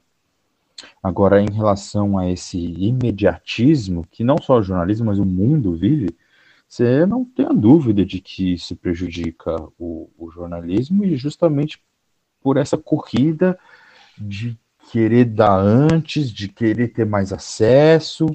[1.03, 6.09] Agora, em relação a esse imediatismo, que não só o jornalismo, mas o mundo vive,
[6.67, 11.81] você não tem a dúvida de que isso prejudica o, o jornalismo e justamente
[12.41, 13.59] por essa corrida
[14.19, 14.59] de
[14.93, 18.27] querer dar antes, de querer ter mais acesso.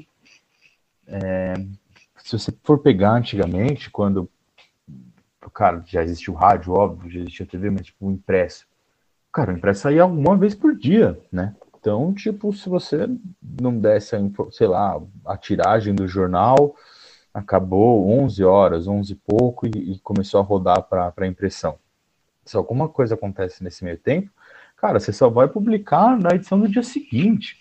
[1.06, 1.54] É,
[2.17, 4.28] se você for pegar antigamente, quando
[5.54, 8.67] cara, já existia o rádio, óbvio, já existia a TV, mas tipo, o impresso.
[9.32, 11.56] Cara, o impresso saía uma vez por dia, né?
[11.80, 13.08] Então, tipo, se você
[13.62, 14.20] não desse, a,
[14.52, 16.76] sei lá, a tiragem do jornal,
[17.32, 21.78] acabou 11 horas, 11 e pouco, e, e começou a rodar para impressão.
[22.43, 24.32] Se alguma coisa acontece nesse meio tempo,
[24.78, 27.58] cara, você só vai publicar na edição do dia seguinte.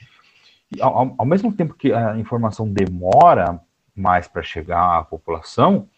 [0.80, 3.60] Ao, ao, mesmo tempo que a informação demora
[3.94, 5.88] mais para chegar à população,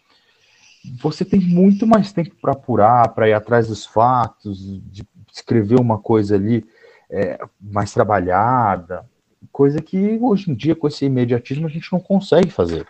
[1.01, 5.99] você tem muito mais tempo para apurar, para ir atrás dos fatos, de escrever uma
[5.99, 6.65] coisa ali
[7.09, 9.05] é, mais trabalhada,
[9.51, 12.87] coisa que hoje em dia, com esse imediatismo, a gente não consegue fazer.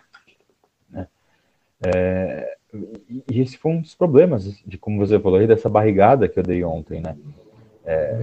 [0.88, 1.08] Né?
[1.84, 2.56] É,
[3.28, 6.42] e esse foi um dos problemas, de como você falou aí, dessa barrigada que eu
[6.44, 7.16] dei ontem, né?
[7.84, 8.18] É,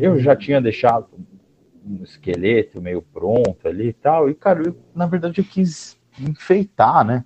[0.00, 1.08] eu já tinha deixado
[1.84, 7.04] um esqueleto meio pronto ali e tal, e, cara, eu, na verdade eu quis enfeitar,
[7.04, 7.24] né?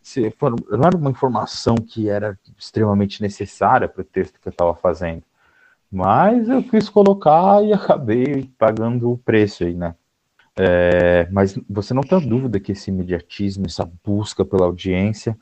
[0.00, 4.52] Se for, não era uma informação que era extremamente necessária para o texto que eu
[4.52, 5.22] estava fazendo,
[5.90, 9.94] mas eu quis colocar e acabei pagando o preço aí, né?
[10.56, 15.36] É, mas você não tem dúvida que esse imediatismo, essa busca pela audiência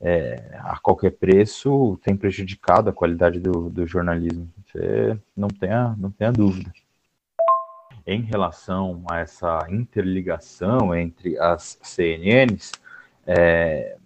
[0.00, 4.48] é, a qualquer preço tem prejudicado a qualidade do, do jornalismo.
[4.70, 6.70] Você não tenha, não tenha dúvida.
[8.06, 12.72] Em relação a essa interligação entre as CNNs,
[13.26, 13.96] é,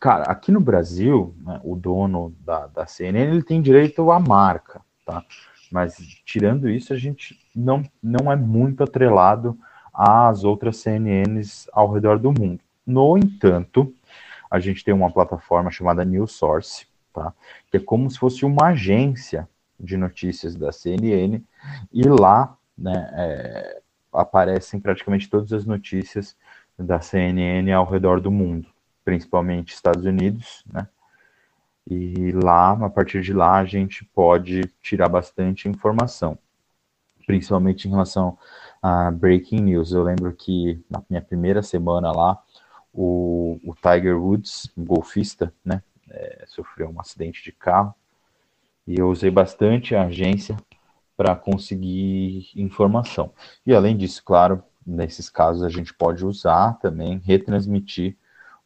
[0.00, 4.80] cara, aqui no Brasil, né, o dono da, da CNN ele tem direito à marca,
[5.04, 5.24] tá?
[5.70, 9.58] Mas tirando isso, a gente não, não é muito atrelado
[9.92, 12.60] às outras CNNs ao redor do mundo.
[12.86, 13.92] No entanto,
[14.50, 17.32] a gente tem uma plataforma chamada News Source, tá?
[17.70, 21.42] Que é como se fosse uma agência de notícias da CNN,
[21.92, 23.80] e lá né, é,
[24.12, 26.36] aparecem praticamente todas as notícias
[26.78, 28.68] da CNN ao redor do mundo,
[29.04, 30.88] principalmente Estados Unidos, né?
[31.90, 36.38] E lá, a partir de lá, a gente pode tirar bastante informação,
[37.26, 38.36] principalmente em relação
[38.82, 39.92] a breaking news.
[39.92, 42.42] Eu lembro que na minha primeira semana lá,
[42.92, 47.94] o, o Tiger Woods, um golfista, né, é, sofreu um acidente de carro
[48.88, 50.56] e eu usei bastante a agência
[51.16, 53.32] para conseguir informação.
[53.66, 58.16] E além disso, claro, nesses casos a gente pode usar também, retransmitir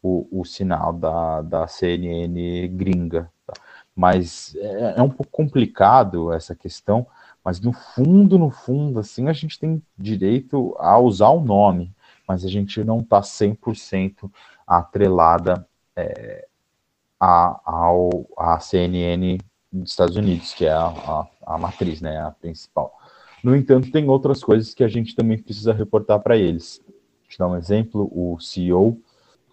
[0.03, 3.31] o, o sinal da, da CNN gringa.
[3.47, 3.55] Tá?
[3.95, 7.07] Mas é, é um pouco complicado essa questão,
[7.45, 11.93] mas no fundo, no fundo, assim, a gente tem direito a usar o nome
[12.27, 14.31] mas a gente não está 100%
[14.67, 16.47] atrelada é,
[17.21, 19.39] a, ao, a CNN
[19.73, 22.93] dos Estados Unidos, que é a, a, a, matriz, né, a principal.
[23.43, 26.81] No entanto, tem outras coisas que a gente também precisa reportar para eles.
[27.29, 28.99] Te dar um exemplo, o CEO,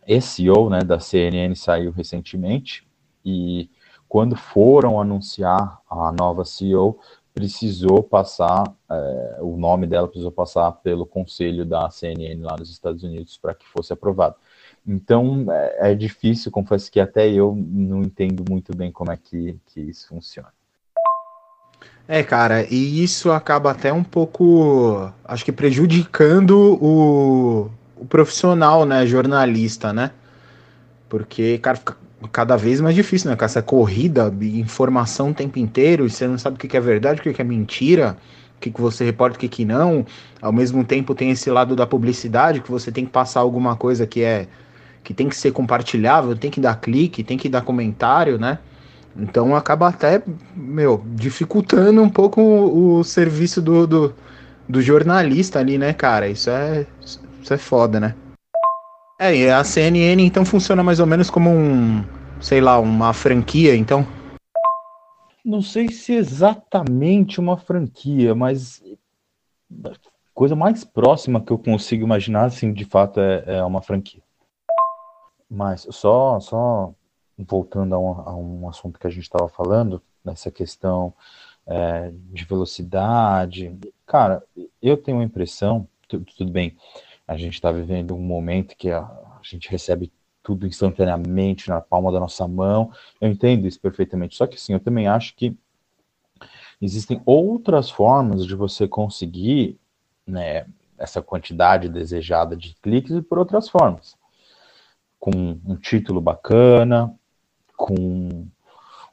[0.05, 2.86] esse CEO né, da CNN saiu recentemente,
[3.23, 3.69] e
[4.08, 6.99] quando foram anunciar a nova CEO,
[7.34, 13.03] precisou passar, é, o nome dela precisou passar pelo conselho da CNN lá nos Estados
[13.03, 14.36] Unidos para que fosse aprovado.
[14.88, 19.58] Então é, é, difícil, confesso que até eu não entendo muito bem como é que,
[19.68, 20.50] que isso funciona.
[22.08, 29.06] É, cara, e isso acaba até um pouco, acho que prejudicando o, o profissional, né,
[29.06, 30.12] jornalista, né?
[31.08, 31.95] Porque, cara, fica
[32.32, 33.36] cada vez mais difícil, né?
[33.36, 36.80] Com essa corrida de informação o tempo inteiro, e você não sabe o que é
[36.82, 38.18] verdade, o que é mentira,
[38.58, 40.06] o que, você reporta, o que, não.
[40.41, 44.06] Ao mesmo tempo tem esse lado da publicidade, que você tem que passar alguma coisa
[44.06, 44.47] que é
[45.04, 48.60] que tem que ser compartilhável, tem que dar clique, tem que dar comentário, né?
[49.16, 50.22] Então acaba até,
[50.56, 54.16] meu, dificultando um pouco o, o serviço do, do,
[54.68, 56.28] do jornalista ali, né, cara?
[56.28, 58.16] Isso é, isso é foda, né?
[59.20, 62.04] É, e a CNN então funciona mais ou menos como um,
[62.39, 64.08] sei lá, uma franquia, então?
[65.43, 68.82] Não sei se exatamente uma franquia, mas
[69.84, 69.91] a
[70.34, 74.22] coisa mais próxima que eu consigo imaginar, assim, de fato, é, é uma franquia.
[75.50, 76.93] Mas só, só
[77.38, 81.14] voltando a um, a um assunto que a gente estava falando, nessa questão
[81.66, 83.78] é, de velocidade.
[84.06, 84.43] Cara,
[84.82, 86.76] eu tenho a impressão, tudo bem,
[87.28, 92.12] a gente está vivendo um momento que a, a gente recebe tudo instantaneamente na palma
[92.12, 92.91] da nossa mão.
[93.22, 94.36] Eu entendo isso perfeitamente.
[94.36, 95.56] Só que sim, eu também acho que
[96.82, 99.78] existem outras formas de você conseguir
[100.26, 100.66] né,
[100.97, 104.18] essa quantidade desejada de cliques e por outras formas.
[105.20, 107.13] Com um título bacana,
[107.76, 107.95] com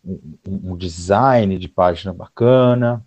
[0.05, 3.05] um, um design de página bacana,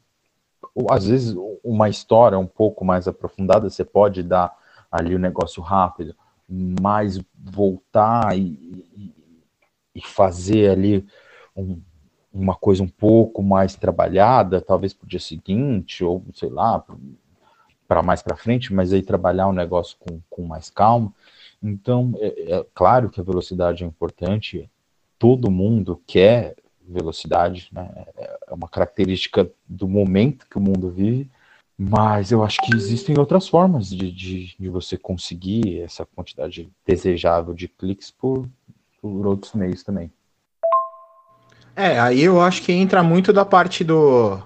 [0.76, 4.56] ou às vezes uma história um pouco mais aprofundada, você pode dar
[4.91, 6.16] ali o negócio rápido,
[6.50, 8.41] mas voltar e,
[8.95, 9.14] e,
[9.95, 11.06] e fazer ali
[11.56, 11.82] um,
[12.34, 16.84] uma coisa um pouco mais trabalhada, talvez para o dia seguinte, ou sei lá,
[17.88, 21.14] para mais para frente, mas aí trabalhar o negócio com, com mais calma.
[21.62, 24.70] Então, é, é, claro que a velocidade é importante,
[25.18, 26.55] todo mundo quer
[26.88, 28.05] velocidade, né?
[28.18, 31.30] é uma característica do momento que o mundo vive,
[31.78, 37.53] mas eu acho que existem outras formas de, de, de você conseguir essa quantidade desejável
[37.53, 38.49] de cliques por,
[39.01, 40.12] por outros meios também.
[41.76, 44.41] É, aí eu acho que entra muito da parte do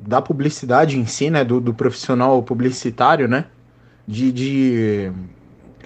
[0.00, 3.46] da publicidade em si, né, do, do profissional publicitário, né,
[4.06, 5.12] de, de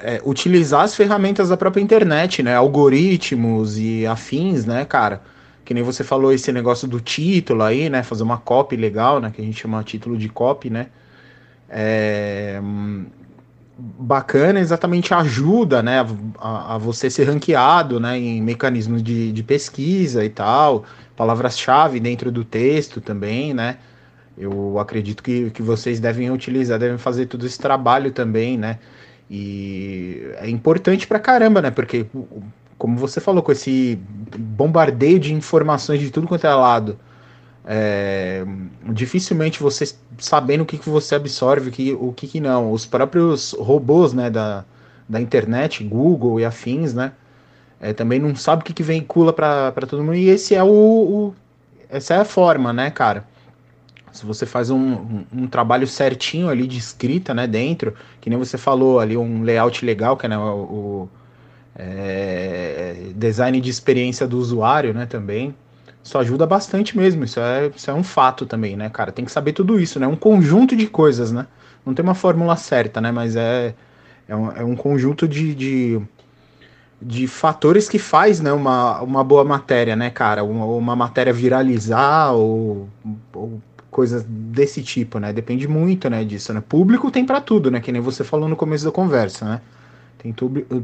[0.02, 5.22] é, utilizar as ferramentas da própria internet, né, algoritmos e afins, né, cara,
[5.64, 8.02] que nem você falou esse negócio do título aí, né?
[8.02, 9.30] Fazer uma copy legal, né?
[9.34, 10.88] Que a gente chama título de copy, né?
[11.68, 12.60] É,
[13.78, 16.04] bacana exatamente ajuda, né?
[16.38, 18.18] A, a, você ser ranqueado, né?
[18.18, 20.84] Em mecanismos de, de pesquisa e tal,
[21.16, 23.78] palavras-chave dentro do texto também, né?
[24.36, 28.78] Eu acredito que, que vocês devem utilizar, devem fazer todo esse trabalho também, né?
[29.34, 31.70] E é importante pra caramba, né?
[31.70, 32.04] Porque
[32.76, 33.98] como você falou, com esse
[34.36, 36.98] bombardeio de informações de tudo quanto é lado,
[37.64, 38.44] é,
[38.90, 42.72] dificilmente você sabendo o que, que você absorve, o que, o que, que não.
[42.72, 44.66] Os próprios robôs né, da,
[45.08, 47.12] da internet, Google e afins, né?
[47.80, 50.16] É, também não sabe o que, que veicula para todo mundo.
[50.16, 51.34] E esse é o, o,
[51.88, 53.24] essa é a forma, né, cara?
[54.12, 58.38] Se você faz um, um, um, trabalho certinho ali de escrita, né, dentro, que nem
[58.38, 61.08] você falou ali, um layout legal, que é né, o,
[61.74, 65.54] é, design de experiência do usuário, né, também.
[66.04, 69.12] Isso ajuda bastante mesmo, isso é, isso é um fato também, né, cara?
[69.12, 70.06] Tem que saber tudo isso, né?
[70.06, 71.46] Um conjunto de coisas, né?
[71.86, 73.12] Não tem uma fórmula certa, né?
[73.12, 73.74] Mas é,
[74.28, 76.00] é, um, é um conjunto de, de,
[77.00, 80.42] de fatores que faz né, uma, uma boa matéria, né, cara?
[80.42, 82.88] Uma, uma matéria viralizar ou,
[83.32, 85.32] ou coisas desse tipo, né?
[85.34, 86.62] Depende muito, né, disso, né?
[86.66, 87.78] Público tem para tudo, né?
[87.78, 89.60] Que nem você falou no começo da conversa, né?
[90.18, 90.32] Tem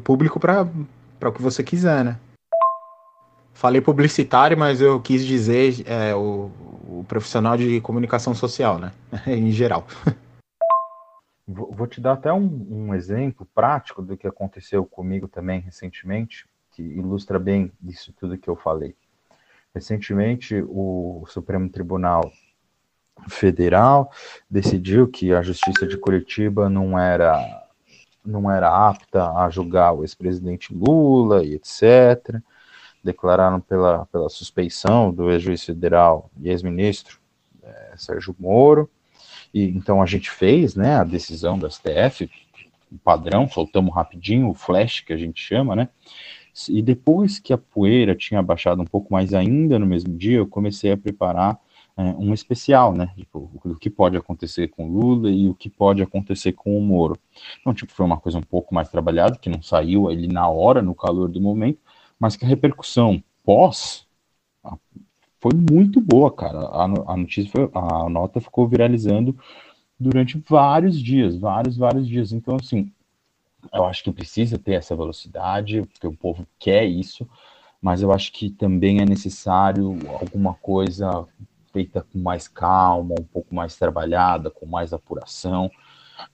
[0.05, 0.69] público para
[1.23, 2.19] o que você quiser, né?
[3.55, 6.51] Falei publicitário, mas eu quis dizer é, o,
[6.87, 8.93] o profissional de comunicação social, né?
[9.27, 9.87] em geral.
[11.49, 16.83] Vou te dar até um, um, exemplo prático do que aconteceu comigo também recentemente, que
[16.83, 18.95] ilustra bem isso tudo que eu falei.
[19.75, 22.31] Recentemente, o Supremo Tribunal
[23.29, 24.11] Federal
[24.51, 27.65] decidiu que a Justiça de Curitiba não era
[28.25, 32.43] não era apta a julgar o ex-presidente Lula e etc.
[33.03, 37.19] Declararam pela, pela suspeição do ex-juiz federal e ex-ministro
[37.63, 38.91] é, Sérgio Moro.
[39.53, 42.31] E então a gente fez né, a decisão da STF,
[42.93, 45.89] o padrão, soltamos rapidinho, o flash que a gente chama, né?
[46.69, 50.47] E depois que a poeira tinha baixado um pouco mais ainda no mesmo dia, eu
[50.47, 51.59] comecei a preparar
[51.99, 53.13] é, um especial, né?
[53.17, 57.19] Tipo, o que pode acontecer com Lula e o que pode acontecer com o Moro.
[57.61, 60.81] Então, tipo, foi uma coisa um pouco mais trabalhada, que não saiu ali na hora,
[60.81, 61.81] no calor do momento,
[62.19, 64.07] mas que a repercussão pós
[65.41, 66.59] foi muito boa, cara.
[66.59, 69.37] A, a notícia, foi, a nota ficou viralizando
[69.99, 72.33] durante vários dias, vários, vários dias.
[72.33, 72.93] Então, assim,
[73.73, 77.29] eu acho que precisa ter essa velocidade, porque o povo quer isso,
[77.83, 81.27] mas eu acho que também é necessário alguma coisa
[81.73, 85.71] feita com mais calma, um pouco mais trabalhada, com mais apuração,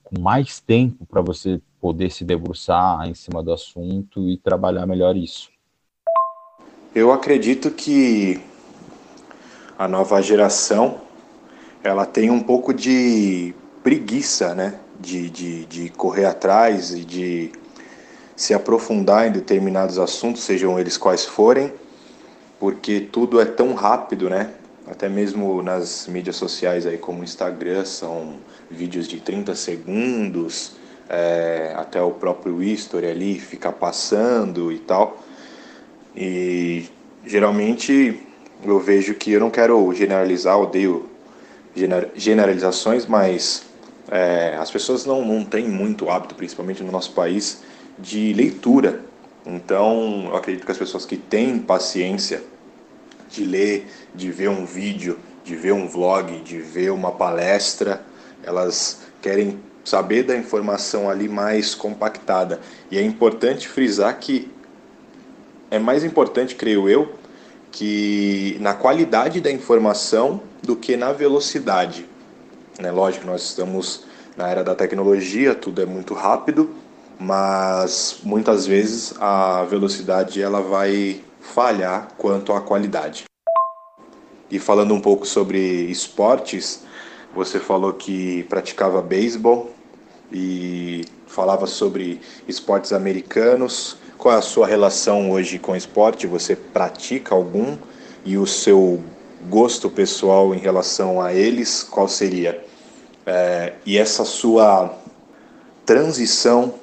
[0.02, 5.16] com mais tempo para você poder se debruçar em cima do assunto e trabalhar melhor
[5.16, 5.50] isso.
[6.94, 8.40] Eu acredito que
[9.78, 11.00] a nova geração
[11.82, 14.80] ela tem um pouco de preguiça, né?
[14.98, 17.52] De, de, de correr atrás e de
[18.36, 21.72] se aprofundar em determinados assuntos, sejam eles quais forem,
[22.58, 24.54] porque tudo é tão rápido, né?
[24.86, 28.34] Até mesmo nas mídias sociais aí como Instagram, são
[28.70, 30.72] vídeos de 30 segundos,
[31.08, 35.22] é, até o próprio history ali fica passando e tal.
[36.16, 36.86] E
[37.26, 38.20] geralmente
[38.64, 41.08] eu vejo que eu não quero generalizar, odeio
[42.14, 43.64] generalizações, mas
[44.10, 47.62] é, as pessoas não, não têm muito hábito, principalmente no nosso país,
[47.98, 49.00] de leitura.
[49.46, 52.42] Então, eu acredito que as pessoas que têm paciência
[53.34, 58.02] de ler, de ver um vídeo, de ver um vlog, de ver uma palestra,
[58.42, 62.60] elas querem saber da informação ali mais compactada.
[62.90, 64.50] E é importante frisar que
[65.70, 67.12] é mais importante, creio eu,
[67.70, 72.06] que na qualidade da informação do que na velocidade.
[72.78, 72.90] Né?
[72.90, 74.04] Lógico, nós estamos
[74.36, 76.70] na era da tecnologia, tudo é muito rápido,
[77.18, 83.24] mas muitas vezes a velocidade ela vai falhar quanto à qualidade.
[84.50, 86.82] E falando um pouco sobre esportes,
[87.34, 89.70] você falou que praticava beisebol
[90.32, 93.96] e falava sobre esportes americanos.
[94.16, 96.26] Qual é a sua relação hoje com esporte?
[96.26, 97.76] Você pratica algum?
[98.24, 99.02] E o seu
[99.48, 102.64] gosto pessoal em relação a eles, qual seria?
[103.26, 104.96] É, e essa sua
[105.84, 106.74] transição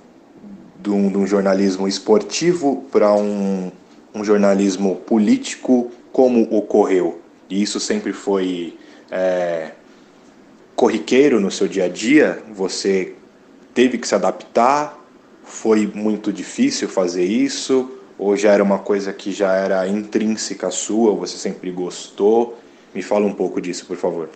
[0.80, 3.72] de um, de um jornalismo esportivo para um,
[4.14, 7.22] um, jornalismo político, como ocorreu?
[7.49, 8.78] E isso sempre foi
[9.09, 9.72] é,
[10.76, 12.41] corriqueiro no seu dia a dia?
[12.53, 13.16] Você
[13.74, 14.97] teve que se adaptar?
[15.43, 17.97] Foi muito difícil fazer isso?
[18.18, 22.57] Ou já era uma coisa que já era intrínseca sua, você sempre gostou?
[22.93, 24.30] Me fala um pouco disso, por favor.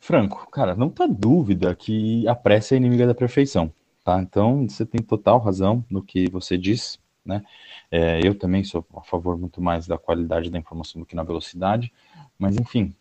[0.00, 3.72] Franco, cara, não tá dúvida que a pressa é inimiga da perfeição,
[4.04, 4.20] tá?
[4.22, 7.42] Então, você tem total razão no que você diz, né?
[7.90, 11.22] É, eu também sou a favor muito mais da qualidade da informação do que na
[11.22, 11.92] velocidade,
[12.38, 12.94] mas enfim,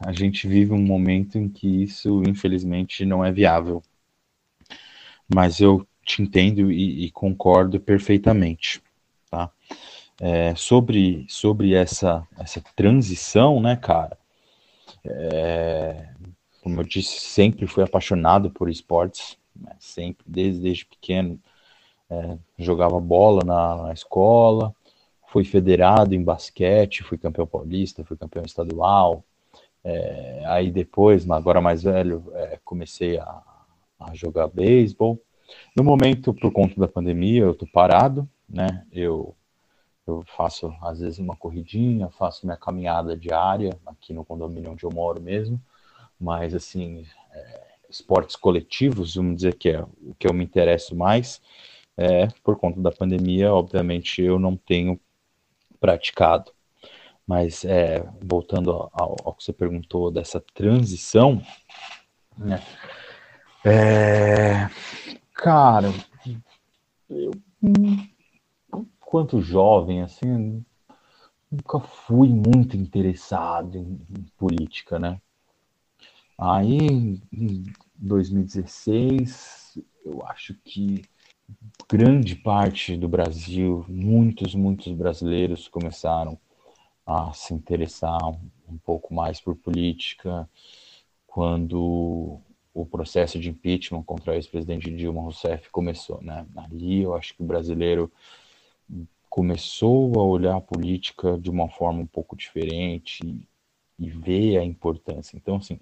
[0.00, 3.82] a gente vive um momento em que isso, infelizmente, não é viável.
[5.32, 8.80] Mas eu te entendo e, e concordo perfeitamente,
[9.28, 9.50] tá?
[10.20, 14.16] É, sobre sobre essa, essa transição, né, cara?
[15.04, 16.08] É,
[16.62, 21.40] como eu disse, sempre fui apaixonado por esportes, né, sempre, desde, desde pequeno.
[22.08, 24.74] É, jogava bola na, na escola,
[25.28, 29.24] fui federado em basquete, fui campeão paulista, fui campeão estadual,
[29.88, 33.42] é, aí depois, agora mais velho, é, comecei a,
[34.00, 35.20] a jogar beisebol.
[35.76, 38.84] No momento, por conta da pandemia, eu tô parado, né?
[38.92, 39.32] Eu,
[40.04, 44.90] eu faço, às vezes, uma corridinha, faço minha caminhada diária, aqui no condomínio onde eu
[44.90, 45.60] moro mesmo,
[46.18, 51.40] mas, assim, é, esportes coletivos, vamos dizer que é o que eu me interesso mais,
[51.96, 55.00] é, por conta da pandemia, obviamente, eu não tenho
[55.80, 56.52] praticado.
[57.26, 61.42] Mas é, voltando ao, ao, que você perguntou dessa transição,
[62.38, 62.62] né?
[63.64, 64.68] É,
[65.34, 65.88] cara,
[67.10, 67.32] eu,
[69.00, 70.64] quanto jovem, assim,
[71.50, 75.20] nunca fui muito interessado em, em política, né?
[76.38, 77.64] Aí, em
[77.96, 81.02] 2016, eu acho que
[81.88, 86.38] grande parte do Brasil, muitos, muitos brasileiros começaram
[87.06, 88.18] a se interessar
[88.68, 90.48] um pouco mais por política
[91.26, 92.40] quando
[92.74, 96.46] o processo de impeachment contra o ex-presidente Dilma Rousseff começou, né?
[96.56, 98.10] Ali eu acho que o brasileiro
[99.30, 103.20] começou a olhar a política de uma forma um pouco diferente
[103.98, 105.36] e, ver a importância.
[105.36, 105.78] Então, assim,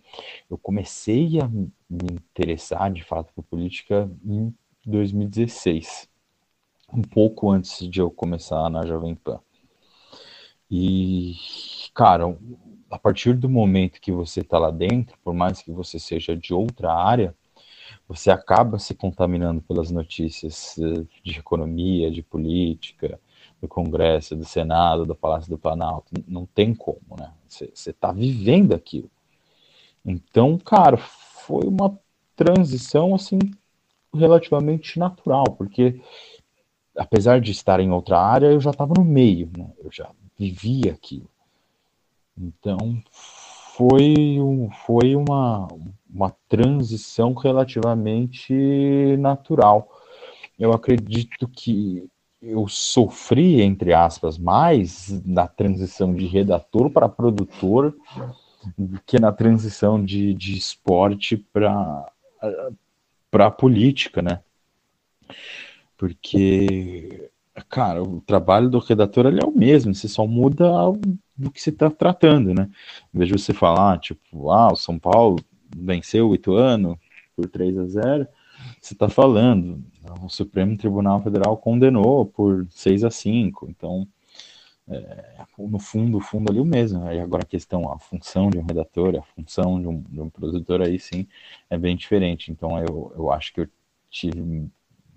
[0.50, 4.54] eu comecei a me interessar de fato por política em
[4.86, 6.08] 2016,
[6.92, 9.40] um pouco antes de eu começar na Jovem Pan.
[10.70, 11.34] E,
[11.94, 12.36] cara,
[12.90, 16.54] a partir do momento que você está lá dentro, por mais que você seja de
[16.54, 17.34] outra área,
[18.08, 23.20] você acaba se contaminando pelas notícias eh, de economia, de política,
[23.60, 26.12] do Congresso, do Senado, do Palácio do Planalto.
[26.26, 27.32] Não tem como, né?
[27.48, 29.10] Você está vivendo aquilo.
[30.04, 31.98] Então, cara, foi uma
[32.36, 33.38] transição assim
[34.16, 36.00] relativamente natural, porque
[36.96, 39.66] apesar de estar em outra área, eu já estava no meio, né?
[39.82, 41.28] Eu já vivia aquilo.
[42.36, 45.68] Então, foi, um, foi uma,
[46.12, 49.88] uma transição relativamente natural.
[50.58, 52.08] Eu acredito que
[52.40, 57.96] eu sofri, entre aspas, mais na transição de redator para produtor
[58.78, 62.12] do que na transição de, de esporte para
[63.34, 64.38] para política, né?
[65.98, 67.28] Porque
[67.68, 70.70] cara, o trabalho do redator ali é o mesmo, você só muda
[71.36, 72.70] do que você está tratando, né?
[73.12, 75.40] Em vez de você falar, tipo, ah, o São Paulo
[75.76, 76.96] venceu o Ituano
[77.34, 78.28] por 3 a 0
[78.80, 79.82] você está falando,
[80.22, 84.06] o Supremo Tribunal Federal condenou por 6 a 5 então
[84.88, 87.06] é, no fundo, fundo ali o mesmo.
[87.06, 90.28] Aí agora a questão, a função de um redator, a função de um, de um
[90.28, 91.26] produtor aí sim
[91.70, 92.50] é bem diferente.
[92.50, 93.68] Então eu, eu acho que eu
[94.10, 94.70] tive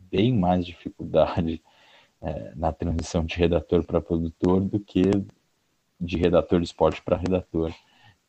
[0.09, 1.61] bem mais dificuldade
[2.21, 5.03] é, na transição de redator para produtor do que
[5.99, 7.73] de redator de esporte para redator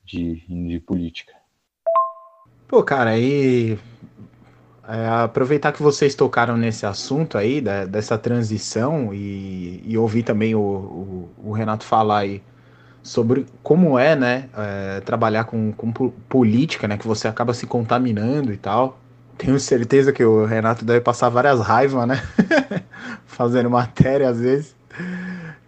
[0.05, 1.35] de, de política.
[2.67, 3.79] Pô, cara, aí
[4.89, 10.55] é, aproveitar que vocês tocaram nesse assunto aí, da, dessa transição, e, e ouvir também
[10.55, 12.43] o, o, o, Renato falar aí
[13.03, 18.51] sobre como é, né, é, trabalhar com, com política, né, que você acaba se contaminando
[18.51, 18.99] e tal.
[19.37, 22.23] Tenho certeza que o Renato deve passar várias raivas, né,
[23.27, 24.75] fazendo matéria às vezes.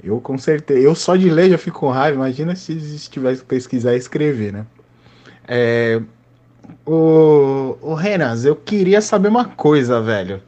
[0.02, 3.92] Eu com certeza, eu só de ler já fico com raiva, imagina se estivesse pesquisar
[3.92, 4.66] e escrever, né.
[5.46, 6.00] É,
[6.86, 10.42] o Renas, eu queria saber uma coisa, velho.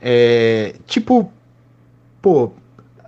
[0.00, 1.30] É, tipo,
[2.22, 2.52] pô,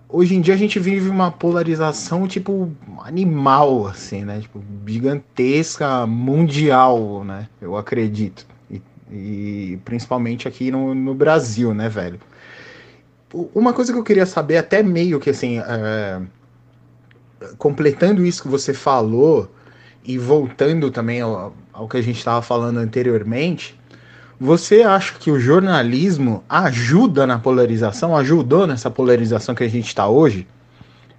[0.09, 2.71] hoje em dia a gente vive uma polarização, tipo,
[3.05, 4.41] animal, assim, né?
[4.41, 7.49] Tipo, gigantesca, mundial, né?
[7.61, 8.47] Eu acredito.
[8.71, 12.21] E, e principalmente aqui no, no Brasil, né, velho?
[13.55, 16.21] Uma coisa que eu queria saber, até meio que assim, é,
[17.57, 19.49] completando isso que você falou,
[20.05, 23.75] e voltando também ao, ao que a gente estava falando anteriormente,
[24.39, 30.07] você acha que o jornalismo ajuda na polarização, ajudou nessa polarização que a gente está
[30.07, 30.47] hoje?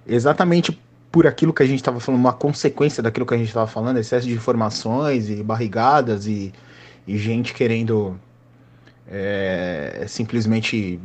[0.06, 3.66] Exatamente por aquilo que a gente estava falando, uma consequência daquilo que a gente estava
[3.66, 6.52] falando, excesso de informações e barrigadas e,
[7.08, 8.16] e gente querendo
[9.10, 11.00] é, simplesmente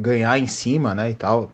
[0.00, 1.52] ganhar em cima, né, e tal.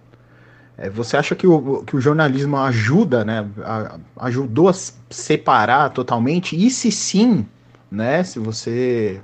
[0.76, 3.46] É, você acha que o, que o jornalismo ajuda, né?
[3.62, 4.72] A, ajudou a
[5.10, 6.56] separar totalmente?
[6.56, 7.46] E se sim,
[7.90, 8.24] né?
[8.24, 9.20] Se você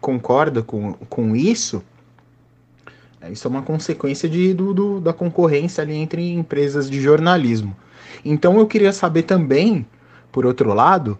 [0.00, 1.82] concorda com, com isso,
[3.20, 7.76] é, isso é uma consequência de, do, do, da concorrência ali entre empresas de jornalismo.
[8.24, 9.86] Então eu queria saber também,
[10.32, 11.18] por outro lado,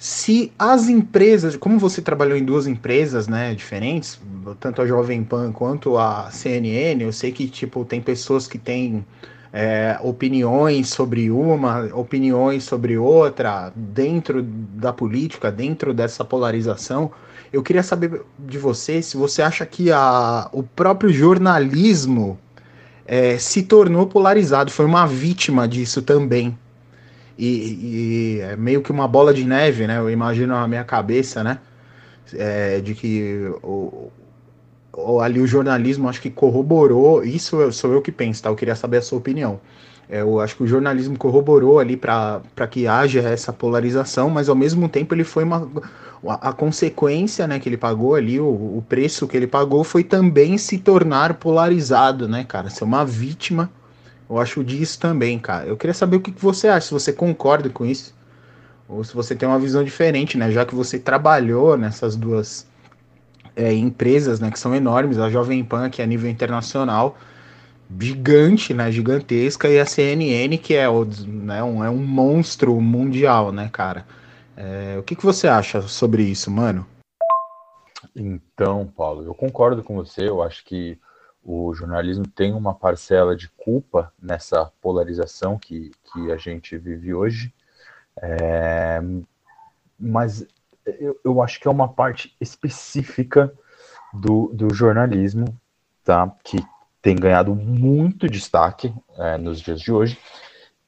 [0.00, 4.18] se as empresas, como você trabalhou em duas empresas, né, diferentes,
[4.58, 9.04] tanto a Jovem Pan quanto a CNN, eu sei que tipo tem pessoas que têm
[9.52, 17.12] é, opiniões sobre uma, opiniões sobre outra, dentro da política, dentro dessa polarização.
[17.52, 22.38] Eu queria saber de você se você acha que a, o próprio jornalismo
[23.04, 26.56] é, se tornou polarizado, foi uma vítima disso também
[27.40, 29.98] e, e, é meio que uma bola de neve, né?
[29.98, 31.58] Eu imagino na minha cabeça, né?
[32.34, 34.10] É, de que o,
[34.92, 38.50] o, ali o jornalismo acho que corroborou, isso sou eu que penso, tá?
[38.50, 39.60] Eu queria saber a sua opinião.
[40.08, 44.56] É, eu acho que o jornalismo corroborou ali para que haja essa polarização, mas ao
[44.56, 45.68] mesmo tempo ele foi uma.
[46.22, 50.58] A consequência né, que ele pagou ali, o, o preço que ele pagou foi também
[50.58, 52.68] se tornar polarizado, né, cara?
[52.68, 53.70] Ser uma vítima
[54.30, 55.66] eu acho disso também, cara.
[55.66, 58.14] Eu queria saber o que você acha, se você concorda com isso,
[58.88, 60.52] ou se você tem uma visão diferente, né?
[60.52, 62.64] Já que você trabalhou nessas duas
[63.56, 67.18] é, empresas, né, que são enormes, a Jovem Pan, que é a nível internacional,
[67.98, 70.86] gigante, né, gigantesca, e a CNN, que é,
[71.26, 74.06] né, um, é um monstro mundial, né, cara.
[74.56, 76.86] É, o que, que você acha sobre isso, mano?
[78.14, 80.28] Então, Paulo, eu concordo com você.
[80.28, 80.98] Eu acho que
[81.42, 87.52] o jornalismo tem uma parcela de culpa nessa polarização que, que a gente vive hoje,
[88.20, 89.00] é,
[89.98, 90.46] mas
[90.84, 93.52] eu, eu acho que é uma parte específica
[94.12, 95.46] do, do jornalismo,
[96.04, 96.34] tá?
[96.44, 96.58] Que
[97.00, 100.18] tem ganhado muito destaque é, nos dias de hoje,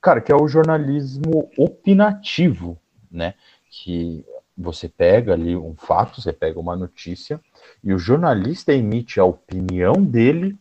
[0.00, 2.78] cara, que é o jornalismo opinativo,
[3.10, 3.34] né?
[3.70, 4.24] Que
[4.56, 7.40] você pega ali um fato, você pega uma notícia
[7.82, 10.56] e o jornalista emite a opinião dele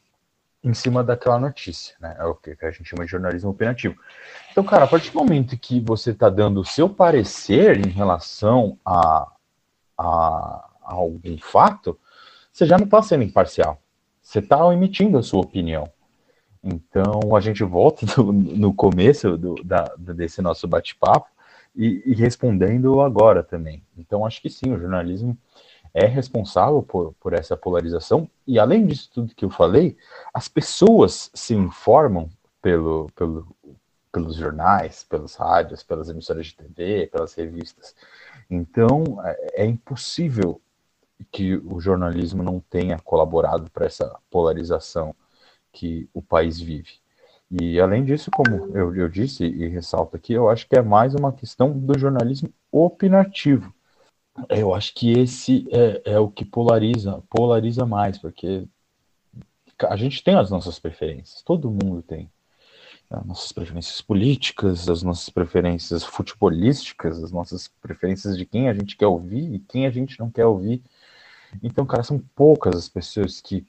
[0.64, 2.16] em cima daquela notícia, né?
[2.20, 3.96] É o que a gente chama de jornalismo opinativo.
[4.52, 8.78] Então, cara, a partir do momento que você está dando o seu parecer em relação
[8.86, 9.28] a,
[9.98, 12.00] a, a algum fato,
[12.52, 13.82] você já não está sendo imparcial.
[14.22, 15.92] Você está emitindo a sua opinião.
[16.64, 21.28] Então, a gente volta no, no começo do, da, desse nosso bate-papo
[21.76, 23.84] e, e respondendo agora também.
[23.97, 25.38] Então, acho que sim, o jornalismo
[25.93, 28.30] é responsável por, por essa polarização.
[28.47, 29.97] E além disso tudo que eu falei,
[30.34, 32.30] as pessoas se informam
[32.61, 33.55] pelo, pelo,
[34.11, 37.95] pelos jornais, pelas rádios, pelas emissoras de TV, pelas revistas.
[38.49, 40.61] Então, é, é impossível
[41.32, 45.15] que o jornalismo não tenha colaborado para essa polarização
[45.72, 47.01] que o país vive.
[47.60, 51.14] E além disso, como eu, eu disse e ressalto aqui, eu acho que é mais
[51.14, 53.74] uma questão do jornalismo opinativo
[54.49, 58.68] eu acho que esse é, é o que polariza, polariza mais, porque
[59.89, 62.30] a gente tem as nossas preferências, todo mundo tem.
[63.10, 68.95] as nossas preferências políticas, as nossas preferências futebolísticas, as nossas preferências de quem a gente
[68.97, 70.82] quer ouvir e quem a gente não quer ouvir.
[71.62, 73.66] Então, cara, são poucas as pessoas que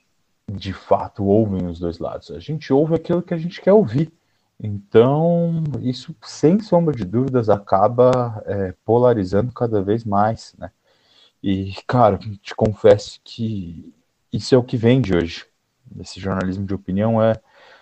[0.51, 2.31] de fato ouvem os dois lados.
[2.31, 4.13] A gente ouve aquilo que a gente quer ouvir.
[4.61, 10.71] Então, isso, sem sombra de dúvidas, acaba é, polarizando cada vez mais, né?
[11.43, 13.93] E, cara, te confesso que
[14.33, 15.45] isso é o que vende hoje.
[15.99, 17.35] Esse jornalismo de opinião é,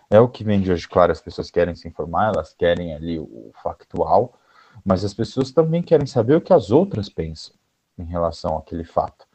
[0.08, 0.88] é o que vende hoje.
[0.88, 4.38] Claro, as pessoas querem se informar, elas querem ali o factual,
[4.84, 7.54] mas as pessoas também querem saber o que as outras pensam
[7.98, 9.26] em relação àquele fato.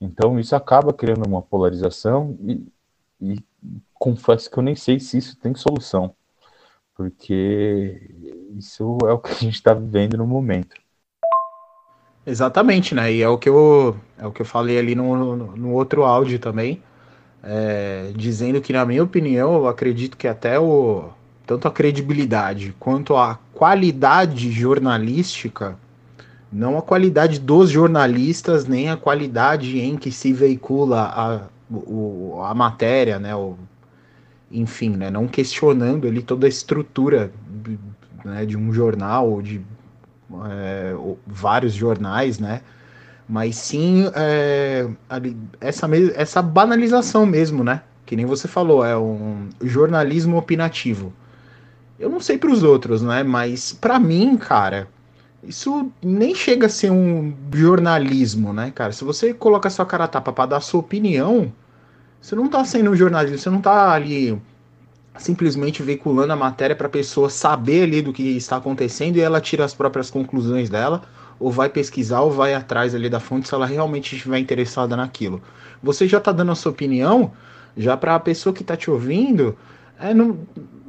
[0.00, 2.66] Então, isso acaba criando uma polarização e,
[3.20, 3.36] e
[3.94, 6.14] confesso que eu nem sei se isso tem solução
[7.00, 7.98] porque
[8.58, 10.76] isso é o que a gente está vivendo no momento.
[12.26, 13.10] Exatamente, né?
[13.10, 16.04] E é o que eu, é o que eu falei ali no, no, no outro
[16.04, 16.82] áudio também,
[17.42, 21.08] é, dizendo que, na minha opinião, eu acredito que até o
[21.46, 25.78] tanto a credibilidade quanto a qualidade jornalística,
[26.52, 31.40] não a qualidade dos jornalistas, nem a qualidade em que se veicula a,
[31.70, 33.34] o, a matéria, né?
[33.34, 33.56] O,
[34.50, 37.30] enfim, né, não questionando ali toda a estrutura
[38.24, 39.60] né, de um jornal ou de
[40.50, 40.94] é,
[41.26, 42.60] vários jornais, né,
[43.28, 49.48] mas sim é, ali, essa, essa banalização mesmo, né, que nem você falou, é um
[49.62, 51.12] jornalismo opinativo.
[51.98, 54.88] Eu não sei para os outros, né, mas para mim, cara,
[55.42, 58.92] isso nem chega a ser um jornalismo, né, cara?
[58.92, 61.52] Se você coloca sua cara a tapa para dar sua opinião,
[62.20, 64.40] você não está sendo um jornalista, você não está ali
[65.16, 69.40] simplesmente veiculando a matéria para a pessoa saber ali do que está acontecendo e ela
[69.40, 71.02] tira as próprias conclusões dela,
[71.38, 75.42] ou vai pesquisar ou vai atrás ali da fonte se ela realmente estiver interessada naquilo.
[75.82, 77.32] Você já está dando a sua opinião,
[77.76, 79.56] já para a pessoa que está te ouvindo,
[79.98, 80.38] é, não,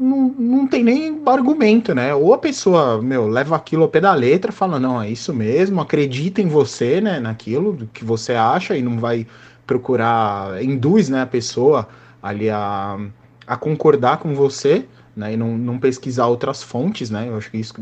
[0.01, 2.13] não, não tem nem argumento, né?
[2.15, 5.79] Ou a pessoa, meu, leva aquilo ao pé da letra, fala, não, é isso mesmo,
[5.79, 9.27] acredita em você, né, naquilo que você acha e não vai
[9.67, 11.87] procurar, induz, né, a pessoa
[12.21, 12.97] ali a,
[13.45, 17.57] a concordar com você, né, e não, não pesquisar outras fontes, né, eu acho que
[17.57, 17.73] isso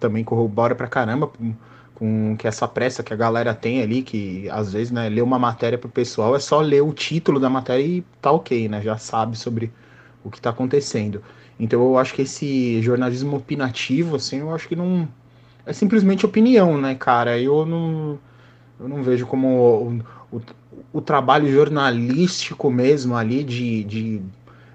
[0.00, 1.30] também corrobora pra caramba
[1.94, 5.38] com, que essa pressa que a galera tem ali, que às vezes, né, ler uma
[5.38, 8.98] matéria pro pessoal é só ler o título da matéria e tá ok, né, já
[8.98, 9.72] sabe sobre
[10.24, 11.22] o que tá acontecendo.
[11.58, 15.08] Então eu acho que esse jornalismo opinativo, assim, eu acho que não...
[15.66, 18.18] É simplesmente opinião, né, cara, eu não...
[18.78, 20.02] Eu não vejo como
[20.32, 20.42] o,
[20.92, 24.22] o trabalho jornalístico mesmo ali de, de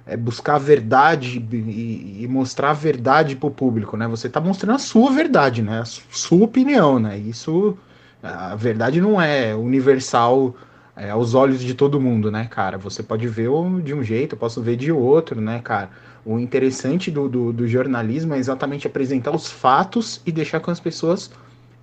[0.06, 4.08] é, buscar a verdade e, e, mostrar a verdade para o público, né?
[4.08, 5.80] Você está mostrando a sua verdade, né?
[5.80, 7.18] A sua opinião, né?
[7.18, 7.78] Isso,
[8.22, 10.56] a verdade não é universal
[10.96, 12.78] é, aos olhos de todo mundo, né, cara?
[12.78, 13.50] Você pode ver
[13.84, 15.90] de um jeito, eu posso ver de outro, né, cara?
[16.30, 20.80] O interessante do, do, do jornalismo é exatamente apresentar os fatos e deixar que as
[20.80, 21.32] pessoas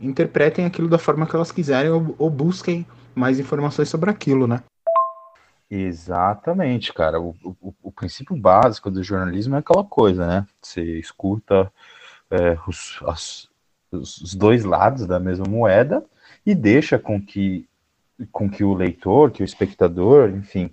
[0.00, 4.62] interpretem aquilo da forma que elas quiserem ou, ou busquem mais informações sobre aquilo, né?
[5.68, 7.20] Exatamente, cara.
[7.20, 10.46] O, o, o, princípio básico do jornalismo é aquela coisa, né?
[10.62, 11.68] Você escuta
[12.30, 13.48] é, os, as,
[13.90, 16.04] os dois lados da mesma moeda
[16.46, 17.68] e deixa com que,
[18.30, 20.70] com que o leitor, que o espectador, enfim,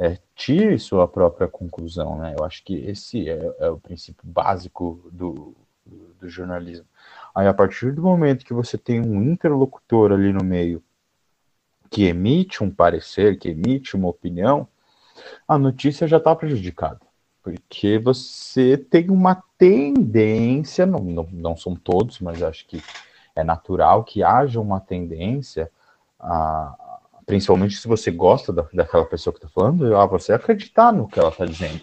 [0.00, 2.34] é, tire sua própria conclusão, né?
[2.36, 5.54] Eu acho que esse é, é o princípio básico do,
[6.18, 6.86] do jornalismo.
[7.34, 10.82] Aí, a partir do momento que você tem um interlocutor ali no meio
[11.90, 14.66] que emite um parecer, que emite uma opinião,
[15.46, 17.00] a notícia já está prejudicada.
[17.42, 22.82] Porque você tem uma tendência, não, não, não são todos, mas acho que
[23.36, 25.70] é natural que haja uma tendência,
[26.18, 26.89] a,
[27.30, 31.20] principalmente se você gosta da, daquela pessoa que está falando, a você acreditar no que
[31.20, 31.80] ela está dizendo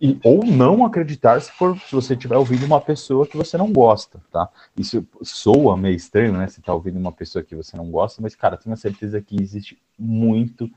[0.00, 3.70] e, ou não acreditar se for se você estiver ouvindo uma pessoa que você não
[3.70, 4.48] gosta, tá?
[4.74, 6.48] Isso soa meio estranho, né?
[6.48, 9.78] Você tá ouvindo uma pessoa que você não gosta, mas, cara, tenho certeza que existe
[9.98, 10.70] muito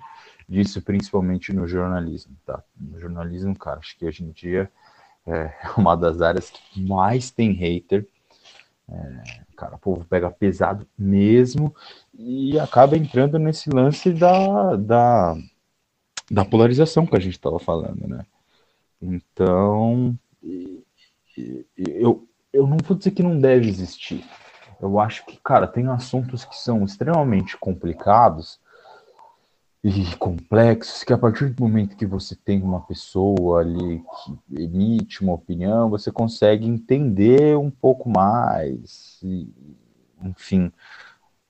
[0.50, 2.62] disso, principalmente no jornalismo, tá?
[2.78, 4.70] No jornalismo, cara, acho que hoje em dia
[5.26, 8.06] é uma das áreas que mais tem hater.
[8.92, 9.24] É,
[9.64, 11.74] cara, o povo pega pesado mesmo
[12.14, 15.36] e acaba entrando nesse lance da, da,
[16.30, 18.26] da polarização que a gente estava falando, né?
[19.02, 20.18] Então,
[21.78, 24.24] eu, eu não vou dizer que não deve existir.
[24.82, 28.60] Eu acho que, cara, tem assuntos que são extremamente complicados
[29.84, 35.22] e complexos, que a partir do momento que você tem uma pessoa ali que emite
[35.22, 39.54] uma opinião, você consegue entender um pouco mais, e,
[40.24, 40.72] enfim.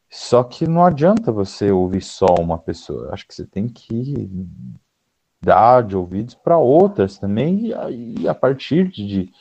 [0.10, 3.14] Só que não adianta você ouvir só uma pessoa.
[3.14, 4.30] Acho que você tem que
[5.40, 9.32] dar de ouvidos para outras também, e, a partir de,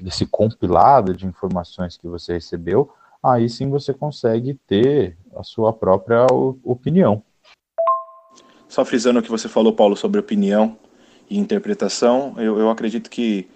[0.00, 2.90] desse compilado de informações que você recebeu,
[3.22, 6.26] aí sim você consegue ter a sua própria
[6.64, 7.22] opinião.
[8.68, 10.76] Só frisando o que você falou, Paulo, sobre opinião
[11.28, 13.48] e interpretação, eu, eu acredito que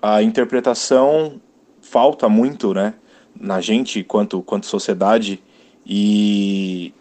[0.00, 1.40] a interpretação
[1.82, 2.94] falta muito, né,
[3.38, 5.42] na gente quanto, quanto sociedade
[5.86, 6.92] e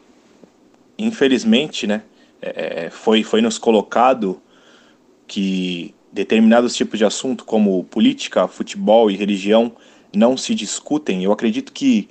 [0.98, 2.04] infelizmente, né,
[2.42, 4.42] é, é foi, foi nos colocado
[5.28, 9.74] que determinados tipos de assunto como política, futebol e religião
[10.16, 11.24] não se discutem.
[11.24, 12.10] Eu acredito que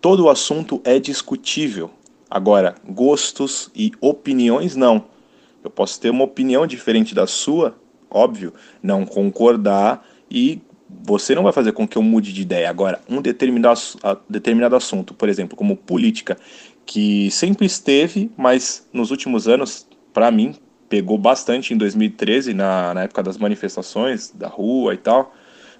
[0.00, 1.90] todo assunto é discutível.
[2.34, 5.04] Agora, gostos e opiniões não.
[5.62, 7.76] Eu posso ter uma opinião diferente da sua,
[8.10, 12.70] óbvio, não concordar e você não vai fazer com que eu mude de ideia.
[12.70, 13.78] Agora, um determinado,
[14.26, 16.38] determinado assunto, por exemplo, como política,
[16.86, 20.54] que sempre esteve, mas nos últimos anos, para mim,
[20.88, 25.34] pegou bastante em 2013, na, na época das manifestações da rua e tal,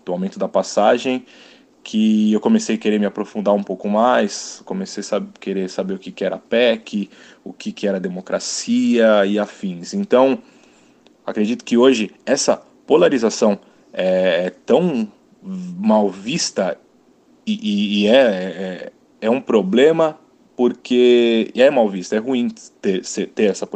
[0.04, 1.24] do aumento da passagem,
[1.82, 5.98] que eu comecei a querer me aprofundar um pouco mais, comecei a querer saber o
[5.98, 7.10] que, que era PEC,
[7.42, 9.92] o que, que era democracia e afins.
[9.92, 10.38] Então,
[11.26, 13.58] acredito que hoje essa polarização
[13.92, 15.10] é, é tão
[15.42, 16.78] mal vista
[17.44, 20.18] e, e, e é, é, é, um problema
[20.56, 22.48] porque é mal vista, é ruim
[22.80, 23.02] ter,
[23.34, 23.68] ter essa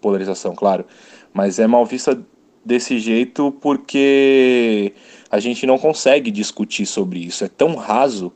[0.00, 0.84] polarização, claro,
[1.32, 2.20] mas é mal vista
[2.64, 4.92] desse jeito porque
[5.32, 7.42] a gente não consegue discutir sobre isso.
[7.42, 8.30] É tão raso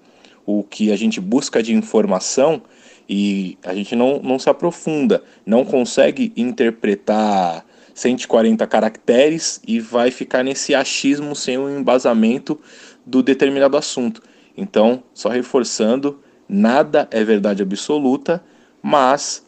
[0.46, 2.62] o que a gente busca de informação
[3.06, 10.42] e a gente não, não se aprofunda, não consegue interpretar 140 caracteres e vai ficar
[10.42, 12.58] nesse achismo sem um embasamento
[13.04, 14.22] do determinado assunto.
[14.56, 18.42] Então, só reforçando, nada é verdade absoluta,
[18.82, 19.44] mas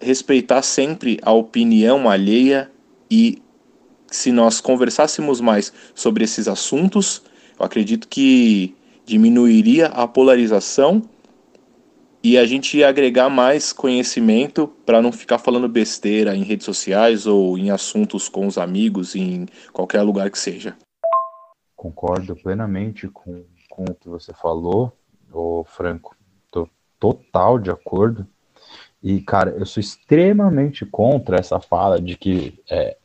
[0.00, 2.70] respeitar sempre a opinião alheia
[3.10, 3.42] e
[4.10, 7.22] se nós conversássemos mais sobre esses assuntos,
[7.58, 11.02] eu acredito que diminuiria a polarização
[12.22, 17.26] e a gente ia agregar mais conhecimento para não ficar falando besteira em redes sociais
[17.26, 20.76] ou em assuntos com os amigos, em qualquer lugar que seja.
[21.76, 24.92] Concordo plenamente com, com o que você falou,
[25.32, 26.16] ô Franco.
[26.50, 28.26] Tô total de acordo.
[29.02, 32.97] E, cara, eu sou extremamente contra essa fala de que é,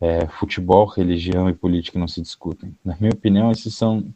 [0.00, 2.74] é, futebol, religião e política não se discutem.
[2.84, 4.12] Na minha opinião, esses são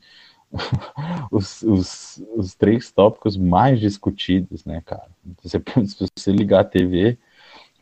[1.31, 5.07] os, os, os três tópicos mais discutidos, né, cara?
[5.43, 7.19] Você, se você ligar a TV,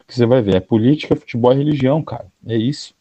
[0.01, 2.27] o que você vai ver é política, futebol e religião, cara.
[2.47, 2.95] É isso.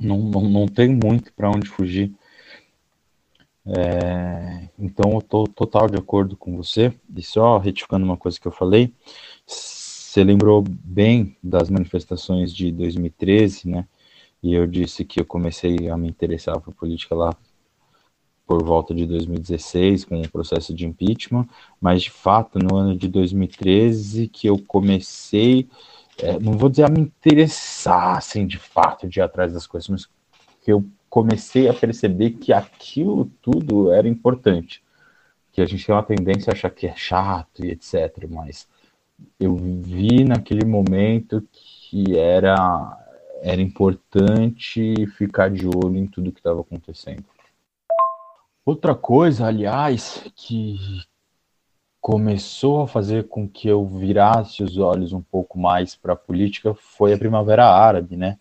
[0.00, 2.12] Não, não, não tem muito para onde fugir.
[3.66, 6.94] É, então eu tô total de acordo com você.
[7.14, 8.94] E só retificando uma coisa que eu falei,
[9.46, 13.86] você lembrou bem das manifestações de 2013, né?
[14.42, 17.36] E eu disse que eu comecei a me interessar por política lá
[18.46, 21.46] por volta de 2016, com o processo de impeachment,
[21.78, 25.68] mas de fato no ano de 2013 que eu comecei,
[26.16, 29.88] é, não vou dizer a me interessar, assim, de fato, de ir atrás das coisas,
[29.88, 30.08] mas
[30.64, 34.82] que eu comecei a perceber que aquilo tudo era importante.
[35.52, 38.26] Que a gente tem uma tendência a achar que é chato e etc.
[38.28, 38.66] Mas
[39.38, 42.97] eu vi naquele momento que era,
[43.42, 47.24] era importante ficar de olho em tudo que estava acontecendo.
[48.64, 50.78] Outra coisa, aliás, que
[52.00, 56.74] começou a fazer com que eu virasse os olhos um pouco mais para a política
[56.74, 58.38] foi a Primavera Árabe, né?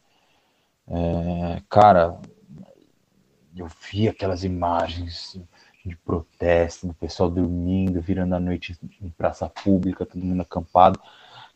[0.88, 2.18] É, cara,
[3.56, 5.40] eu vi aquelas imagens
[5.86, 11.00] de protesto, do pessoal dormindo, virando a noite em praça pública, todo mundo acampado.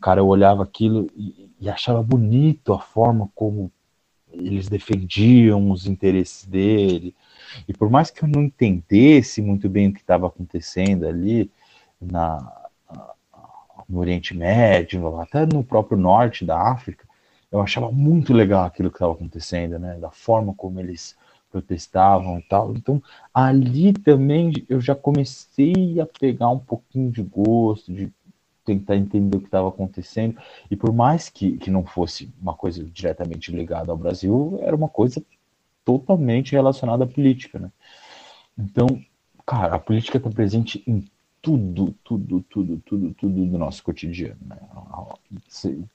[0.02, 3.72] Cara, eu olhava aquilo e, e achava bonito a forma como
[4.32, 7.14] eles defendiam os interesses dele,
[7.68, 11.52] e por mais que eu não entendesse muito bem o que estava acontecendo ali
[12.00, 12.70] na,
[13.88, 17.06] no Oriente Médio, até no próprio norte da África,
[17.52, 19.98] eu achava muito legal aquilo que estava acontecendo, né?
[20.00, 21.18] Da forma como eles
[21.52, 22.74] protestavam e tal.
[22.74, 28.10] Então, ali também eu já comecei a pegar um pouquinho de gosto, de
[28.66, 30.38] tentar entender o que estava acontecendo.
[30.70, 34.90] E por mais que, que não fosse uma coisa diretamente ligada ao Brasil, era uma
[34.90, 35.24] coisa
[35.84, 37.72] totalmente relacionada à política, né?
[38.58, 38.88] Então,
[39.46, 41.06] cara, a política está presente em
[41.42, 44.58] tudo, tudo, tudo, tudo, tudo do nosso cotidiano, né?
[45.48, 45.90] Sem,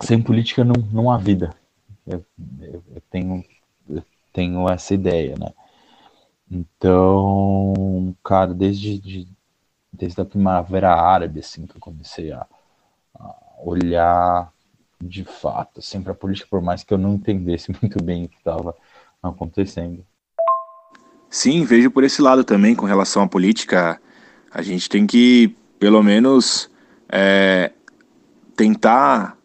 [0.00, 1.54] sem política não, não há vida.
[2.06, 2.24] Eu,
[2.60, 3.44] eu, eu, tenho,
[3.88, 4.02] eu
[4.32, 5.52] tenho essa ideia, né?
[6.48, 9.28] Então, cara, desde, de,
[9.96, 12.46] desde a primavera árabe, assim, que eu comecei a,
[13.18, 13.34] a
[13.64, 14.52] olhar
[15.00, 18.36] de fato, sempre a política, por mais que eu não entendesse muito bem o que
[18.36, 18.74] estava
[19.22, 20.04] acontecendo.
[21.28, 24.00] Sim, vejo por esse lado também com relação à política.
[24.50, 26.70] A gente tem que, pelo menos,
[27.08, 27.72] é,
[28.56, 29.36] tentar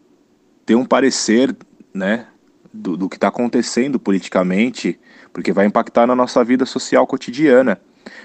[0.64, 1.54] ter um parecer,
[1.92, 2.28] né,
[2.72, 4.98] do, do que está acontecendo politicamente,
[5.32, 7.80] porque vai impactar na nossa vida social cotidiana.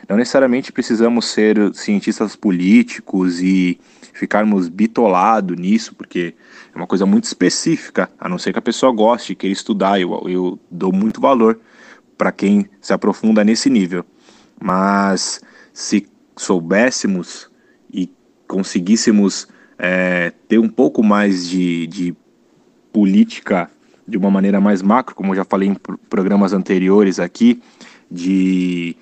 [0.07, 3.79] Não necessariamente precisamos ser cientistas políticos e
[4.13, 6.33] ficarmos bitolados nisso, porque
[6.73, 9.99] é uma coisa muito específica, a não ser que a pessoa goste, queira estudar.
[9.99, 11.59] Eu, eu dou muito valor
[12.17, 14.03] para quem se aprofunda nesse nível.
[14.59, 15.41] Mas
[15.73, 17.49] se soubéssemos
[17.91, 18.09] e
[18.47, 19.47] conseguíssemos
[19.77, 22.15] é, ter um pouco mais de, de
[22.91, 23.69] política
[24.07, 25.75] de uma maneira mais macro, como eu já falei em
[26.09, 27.61] programas anteriores aqui,
[28.09, 28.95] de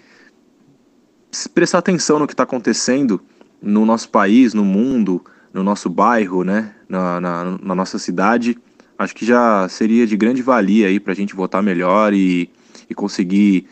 [1.53, 3.21] prestar atenção no que está acontecendo
[3.61, 5.23] no nosso país, no mundo,
[5.53, 8.57] no nosso bairro, né, na, na, na nossa cidade,
[8.97, 12.49] acho que já seria de grande valia aí para a gente votar melhor e,
[12.89, 13.67] e conseguir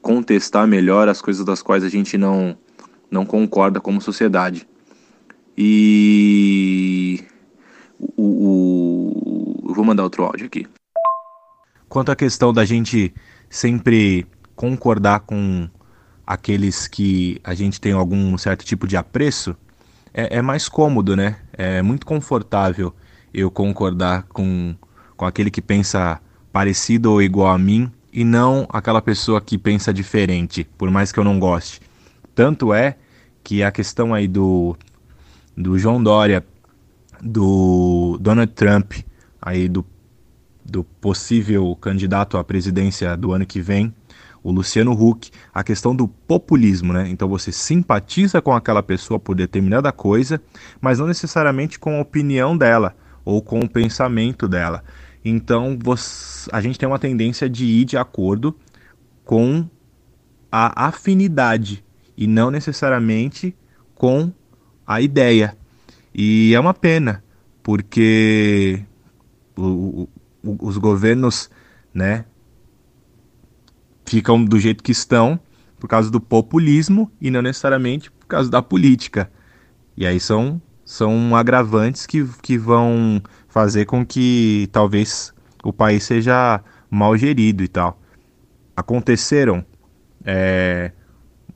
[0.00, 2.56] contestar melhor as coisas das quais a gente não,
[3.10, 4.66] não concorda como sociedade.
[5.56, 7.20] E
[7.98, 10.66] o, o, eu vou mandar outro áudio aqui.
[11.88, 13.12] Quanto à questão da gente
[13.48, 15.68] sempre concordar com
[16.26, 19.56] aqueles que a gente tem algum certo tipo de apreço,
[20.14, 21.36] é, é mais cômodo, né?
[21.52, 22.94] É muito confortável
[23.32, 24.74] eu concordar com,
[25.16, 26.20] com aquele que pensa
[26.52, 31.18] parecido ou igual a mim e não aquela pessoa que pensa diferente, por mais que
[31.18, 31.80] eu não goste.
[32.34, 32.96] Tanto é
[33.42, 34.76] que a questão aí do,
[35.56, 36.44] do João Dória,
[37.20, 38.92] do Donald Trump,
[39.40, 39.84] aí do,
[40.64, 43.94] do possível candidato à presidência do ano que vem,
[44.42, 47.08] o Luciano Huck, a questão do populismo, né?
[47.08, 50.40] Então você simpatiza com aquela pessoa por determinada coisa,
[50.80, 54.82] mas não necessariamente com a opinião dela ou com o pensamento dela.
[55.24, 58.56] Então você, a gente tem uma tendência de ir de acordo
[59.24, 59.68] com
[60.50, 61.84] a afinidade
[62.16, 63.56] e não necessariamente
[63.94, 64.32] com
[64.86, 65.56] a ideia.
[66.14, 67.22] E é uma pena,
[67.62, 68.82] porque
[69.56, 70.08] o,
[70.42, 71.48] o, os governos
[71.94, 72.24] né,
[74.12, 75.40] ficam do jeito que estão
[75.80, 79.32] por causa do populismo e não necessariamente por causa da política.
[79.96, 85.32] E aí são, são agravantes que, que vão fazer com que talvez
[85.64, 87.98] o país seja mal gerido e tal.
[88.76, 89.64] Aconteceram
[90.26, 90.92] é,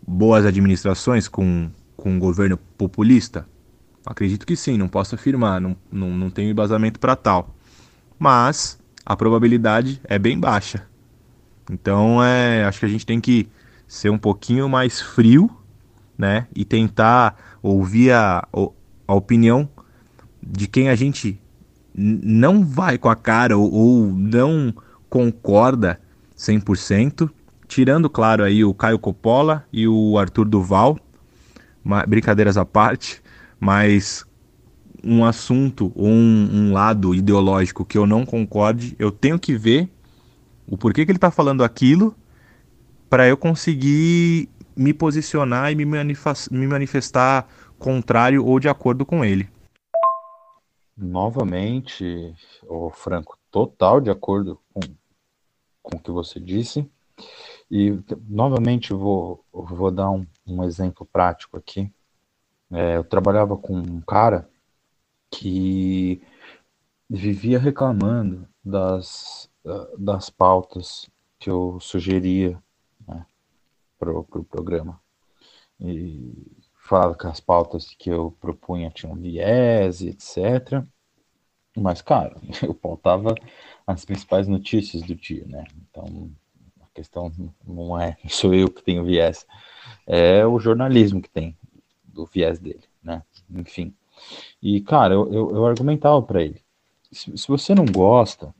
[0.07, 3.47] boas administrações com, com um governo populista?
[4.07, 7.55] Acredito que sim, não posso afirmar, não, não, não tenho embasamento para tal.
[8.19, 10.87] Mas a probabilidade é bem baixa.
[11.71, 13.49] Então é, acho que a gente tem que
[13.87, 15.51] ser um pouquinho mais frio,
[16.17, 16.47] né?
[16.55, 18.47] E tentar ouvir a,
[19.07, 19.69] a opinião
[20.43, 21.41] de quem a gente
[21.95, 24.75] não vai com a cara ou, ou não
[25.09, 25.99] concorda
[26.37, 27.31] 100%,
[27.67, 30.99] tirando, claro, aí o Caio Coppola e o Arthur Duval,
[32.07, 33.23] brincadeiras à parte,
[33.59, 34.27] mas
[35.03, 39.89] um assunto ou um, um, lado ideológico que eu não concorde, eu tenho que ver
[40.69, 42.15] o porquê que ele está falando aquilo
[43.09, 47.49] para eu conseguir me posicionar e me, me manifestar
[47.79, 49.49] contrário ou de acordo com ele.
[50.97, 52.35] Novamente,
[52.67, 54.81] o Franco, total de acordo com,
[55.83, 56.91] com o que você disse.
[57.71, 57.99] E
[58.29, 61.91] novamente vou, vou dar um, um exemplo prático aqui.
[62.71, 64.49] É, eu trabalhava com um cara
[65.31, 66.23] que
[67.09, 69.49] vivia reclamando das,
[69.99, 72.61] das pautas que eu sugeria
[73.07, 73.27] né,
[73.99, 75.01] para o pro programa.
[75.81, 76.33] E
[76.87, 80.83] falava que as pautas que eu propunha tinham viés, etc.
[81.77, 83.35] Mas, cara, eu pautava
[83.87, 85.65] as principais notícias do dia, né?
[85.91, 86.31] Então,
[86.81, 87.31] a questão
[87.67, 89.47] não é sou eu que tenho viés,
[90.07, 91.57] é o jornalismo que tem
[92.05, 93.23] do viés dele, né?
[93.51, 93.95] Enfim.
[94.63, 96.63] E, cara, eu, eu, eu argumentava para ele:
[97.13, 98.55] se, se, você não gosta,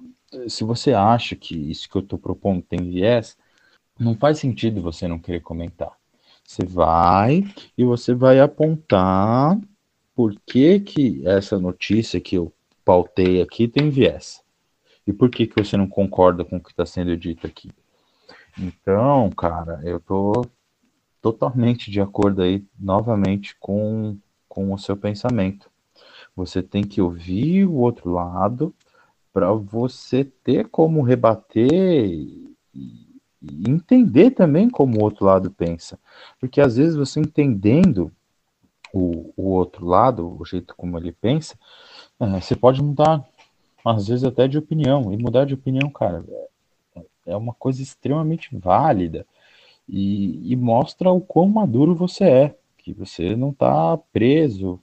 [0.49, 3.37] se você acha que isso que eu tô propondo tem viés,
[3.99, 5.93] não faz sentido você não querer comentar.
[6.45, 7.45] Você vai
[7.77, 9.59] e você vai apontar
[10.15, 12.53] por que, que essa notícia que eu
[12.85, 14.43] pautei aqui tem viés.
[15.07, 17.71] E por que, que você não concorda com o que está sendo dito aqui?
[18.59, 20.47] Então, cara, eu tô
[21.21, 24.17] totalmente de acordo aí, novamente, com,
[24.49, 25.71] com o seu pensamento.
[26.35, 28.75] Você tem que ouvir o outro lado
[29.37, 32.57] para você ter como rebater e,
[33.69, 35.99] entender também como o outro lado pensa.
[36.41, 38.11] Porque às vezes você entendendo
[38.95, 41.55] o, o outro lado, o jeito como ele pensa,
[42.19, 43.23] é, você pode mudar,
[43.85, 45.13] às vezes até de opinião.
[45.13, 46.25] E mudar de opinião, cara,
[46.97, 49.27] é, é uma coisa extremamente válida
[49.87, 54.81] e, e mostra o quão maduro você é, que você não está preso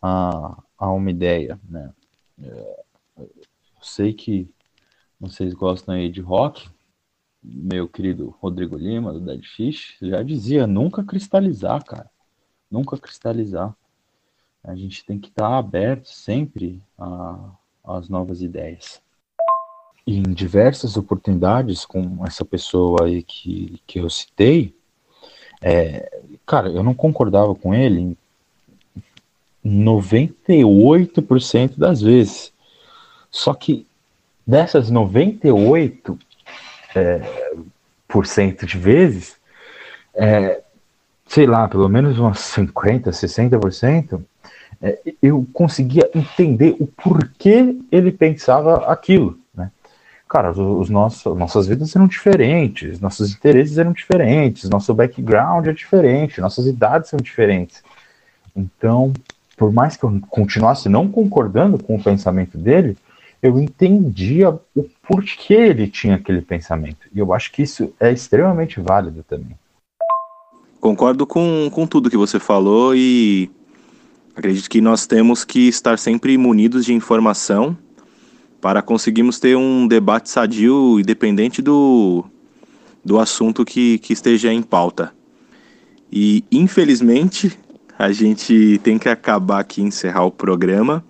[0.00, 1.92] a, a uma ideia, né?
[2.42, 2.82] É,
[3.82, 4.48] sei que
[5.18, 6.68] vocês gostam aí de rock,
[7.42, 12.10] meu querido Rodrigo Lima, do Dead Fish, já dizia, nunca cristalizar, cara.
[12.70, 13.74] Nunca cristalizar.
[14.64, 16.80] A gente tem que estar aberto sempre
[17.84, 19.02] às novas ideias.
[20.06, 24.74] Em diversas oportunidades com essa pessoa aí que, que eu citei,
[25.60, 28.16] é, cara, eu não concordava com ele
[29.64, 32.52] 98% das vezes.
[33.32, 33.86] Só que
[34.46, 36.18] dessas 98%
[36.94, 37.22] é,
[38.06, 39.36] por cento de vezes,
[40.14, 40.60] é,
[41.26, 44.22] sei lá, pelo menos umas 50%, 60%,
[44.82, 49.38] é, eu conseguia entender o porquê ele pensava aquilo.
[49.54, 49.70] Né?
[50.28, 55.72] Cara, os, os nossos, nossas vidas eram diferentes, nossos interesses eram diferentes, nosso background é
[55.72, 57.82] diferente, nossas idades são diferentes.
[58.54, 59.14] Então,
[59.56, 62.98] por mais que eu continuasse não concordando com o pensamento dele,
[63.42, 67.08] eu entendia o porquê ele tinha aquele pensamento.
[67.12, 69.58] E eu acho que isso é extremamente válido também.
[70.80, 73.50] Concordo com, com tudo que você falou e
[74.34, 77.76] acredito que nós temos que estar sempre munidos de informação
[78.60, 82.24] para conseguirmos ter um debate sadio, independente do,
[83.04, 85.12] do assunto que, que esteja em pauta.
[86.12, 87.58] E, infelizmente,
[87.98, 91.04] a gente tem que acabar aqui encerrar o programa,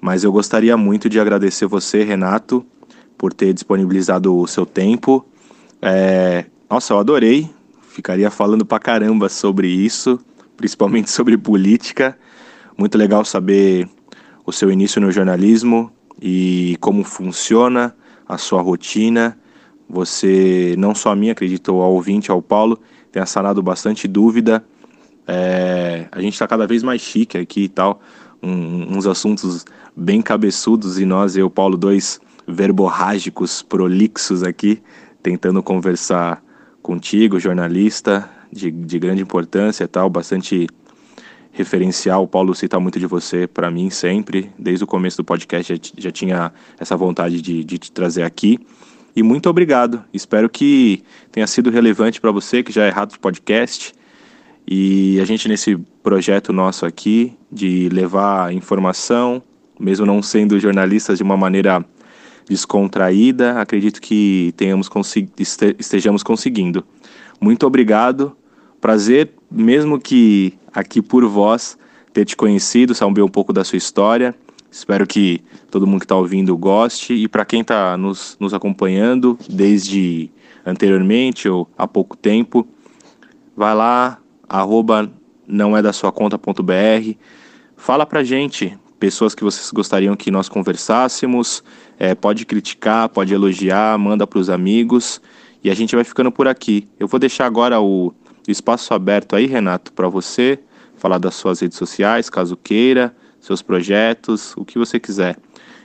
[0.00, 2.64] mas eu gostaria muito de agradecer você, Renato,
[3.16, 5.26] por ter disponibilizado o seu tempo.
[5.82, 6.46] É...
[6.70, 7.50] Nossa, eu adorei.
[7.88, 10.20] Ficaria falando pra caramba sobre isso,
[10.56, 12.16] principalmente sobre política.
[12.76, 13.88] Muito legal saber
[14.46, 15.90] o seu início no jornalismo
[16.20, 17.94] e como funciona
[18.26, 19.36] a sua rotina.
[19.88, 22.78] Você, não só a mim, acreditou ao ouvinte, ao Paulo,
[23.10, 24.64] tem sanado bastante dúvida
[25.28, 28.00] é, a gente está cada vez mais chique aqui e tal,
[28.42, 29.64] um, uns assuntos
[29.96, 34.82] bem cabeçudos e nós e o Paulo, dois verborrágicos, prolixos aqui,
[35.22, 36.42] tentando conversar
[36.82, 40.66] contigo, jornalista de, de grande importância e tal, bastante
[41.52, 42.22] referencial.
[42.22, 45.80] O Paulo cita muito de você para mim sempre, desde o começo do podcast já,
[45.98, 48.58] já tinha essa vontade de, de te trazer aqui.
[49.14, 50.04] E muito obrigado.
[50.12, 53.92] Espero que tenha sido relevante para você que já é rato de podcast
[54.70, 59.42] e a gente, nesse projeto nosso aqui, de levar informação,
[59.80, 61.82] mesmo não sendo jornalistas de uma maneira
[62.46, 64.90] descontraída, acredito que tenhamos
[65.78, 66.84] estejamos conseguindo.
[67.40, 68.36] Muito obrigado.
[68.78, 71.78] Prazer, mesmo que aqui por vós,
[72.12, 74.34] ter te conhecido, saber um pouco da sua história.
[74.70, 75.40] Espero que
[75.70, 77.14] todo mundo que está ouvindo goste.
[77.14, 80.30] E para quem está nos, nos acompanhando desde
[80.66, 82.68] anteriormente ou há pouco tempo,
[83.56, 84.18] vai lá,
[84.48, 85.10] arroba
[85.46, 87.14] não é da sua conta.br.
[87.76, 91.62] Fala pra gente, pessoas que vocês gostariam que nós conversássemos.
[91.98, 95.20] É, pode criticar, pode elogiar, manda para os amigos.
[95.62, 96.88] E a gente vai ficando por aqui.
[96.98, 98.12] Eu vou deixar agora o
[98.46, 100.58] espaço aberto aí, Renato, para você
[100.96, 105.36] falar das suas redes sociais, caso queira, seus projetos, o que você quiser.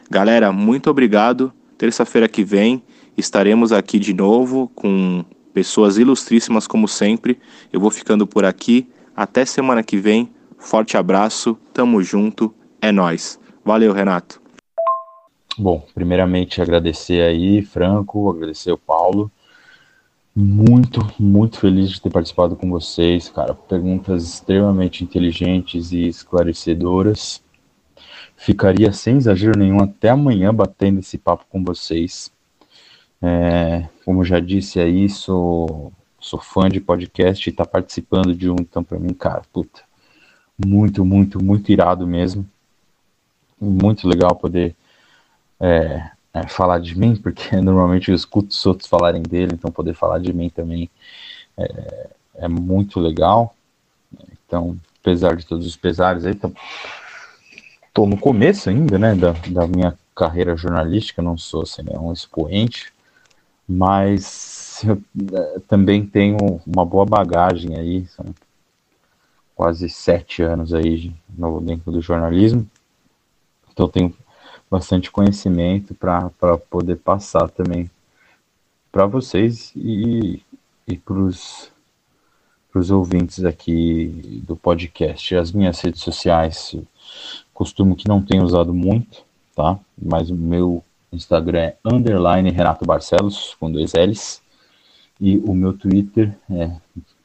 [0.10, 1.54] Galera, muito obrigado.
[1.78, 2.84] Terça-feira que vem
[3.18, 5.24] estaremos aqui de novo com
[5.54, 7.40] pessoas ilustríssimas como sempre.
[7.72, 8.90] Eu vou ficando por aqui.
[9.16, 10.30] Até semana que vem.
[10.58, 13.40] Forte abraço, tamo junto, é nós.
[13.66, 14.42] Valeu, Renato.
[15.58, 19.30] Bom, primeiramente agradecer aí, Franco, agradecer o Paulo.
[20.36, 23.54] Muito, muito feliz de ter participado com vocês, cara.
[23.54, 27.44] Perguntas extremamente inteligentes e esclarecedoras.
[28.36, 32.32] Ficaria sem exagero nenhum até amanhã batendo esse papo com vocês.
[33.26, 38.56] É, como já disse aí, sou, sou fã de podcast e tá participando de um,
[38.60, 39.82] então para mim, cara, puta,
[40.64, 42.46] muito, muito, muito irado mesmo.
[43.62, 44.76] Muito legal poder
[45.58, 49.94] é, é, falar de mim, porque normalmente eu escuto os outros falarem dele, então poder
[49.94, 50.90] falar de mim também
[51.58, 53.56] é, é muito legal.
[54.46, 56.52] Então, apesar de todos os pesares aí, tô,
[57.94, 62.12] tô no começo ainda, né, da, da minha carreira jornalística, não sou assim, né, um
[62.12, 62.92] expoente,
[63.68, 65.02] mas eu
[65.34, 68.26] é, também tenho uma boa bagagem aí, são
[69.56, 72.68] quase sete anos aí no, dentro do jornalismo,
[73.72, 74.16] então tenho
[74.70, 76.30] bastante conhecimento para
[76.70, 77.90] poder passar também
[78.92, 80.42] para vocês e,
[80.88, 81.72] e para os
[82.92, 85.36] ouvintes aqui do podcast.
[85.36, 86.76] As minhas redes sociais,
[87.54, 89.24] costumo que não tenho usado muito,
[89.56, 89.80] tá?
[89.96, 90.84] Mas o meu
[91.16, 94.42] Instagram é underline Renato Barcelos, com dois L's.
[95.22, 96.72] E o meu Twitter é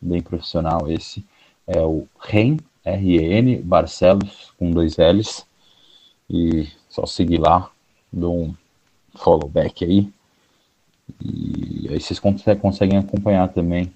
[0.00, 1.24] bem profissional esse,
[1.66, 5.46] é o REN, R-E-N, Barcelos, com dois L's.
[6.30, 7.70] E só seguir lá,
[8.12, 8.54] dou um
[9.14, 10.10] follow back aí.
[11.24, 13.92] E aí vocês conseguem acompanhar também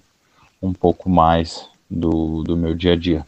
[0.61, 3.25] um pouco mais do, do meu dia a dia.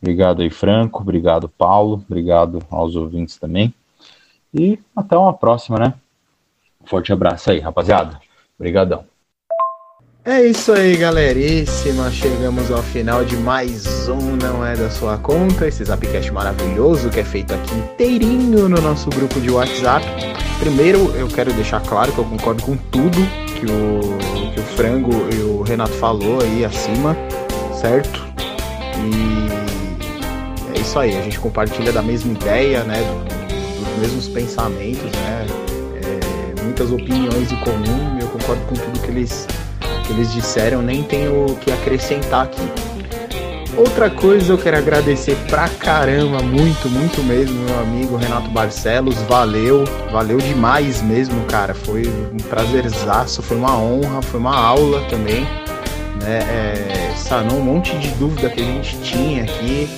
[0.00, 1.00] Obrigado aí, Franco.
[1.00, 2.04] Obrigado, Paulo.
[2.08, 3.74] Obrigado aos ouvintes também.
[4.54, 5.94] E até uma próxima, né?
[6.86, 8.18] Forte abraço aí, rapaziada.
[8.58, 9.04] Obrigadão.
[10.24, 12.10] É isso aí, galeríssima.
[12.10, 17.20] Chegamos ao final de mais um Não É Da Sua Conta, esse Zapcast maravilhoso que
[17.20, 20.04] é feito aqui inteirinho no nosso grupo de WhatsApp.
[20.58, 23.18] Primeiro, eu quero deixar claro que eu concordo com tudo
[23.54, 27.16] que o, que o Frango e o Renato falou aí acima,
[27.80, 28.26] certo?
[28.98, 32.98] E é isso aí, a gente compartilha da mesma ideia, né?
[33.78, 35.46] Dos mesmos pensamentos, né?
[36.66, 39.46] Muitas opiniões em comum, eu concordo com tudo que eles,
[40.04, 42.60] que eles disseram, nem tenho o que acrescentar aqui.
[43.76, 49.14] Outra coisa eu quero agradecer pra caramba, muito, muito mesmo, meu amigo Renato Barcelos.
[49.28, 51.72] Valeu, valeu demais mesmo, cara.
[51.72, 52.02] Foi
[52.32, 55.44] um prazerzaço, foi uma honra, foi uma aula também.
[56.20, 56.38] Né?
[56.50, 59.88] É, sanou um monte de dúvida que a gente tinha aqui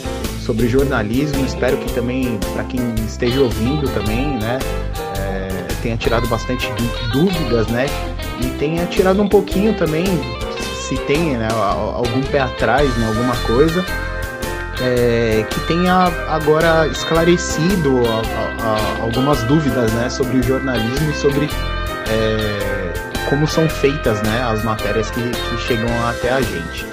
[0.41, 1.47] sobre jornalismo.
[1.47, 4.59] Espero que também, para quem esteja ouvindo também, né,
[5.79, 6.71] tenha tirado bastante
[7.13, 7.87] dúvidas, né?
[8.41, 10.05] E tenha tirado um pouquinho também
[10.89, 13.85] se tem né, algum pé atrás né, alguma coisa,
[14.81, 21.15] é, que tenha agora esclarecido a, a, a algumas dúvidas né, sobre o jornalismo e
[21.15, 21.51] sobre
[22.09, 22.93] é,
[23.29, 26.87] como são feitas né, as matérias que, que chegam até a gente.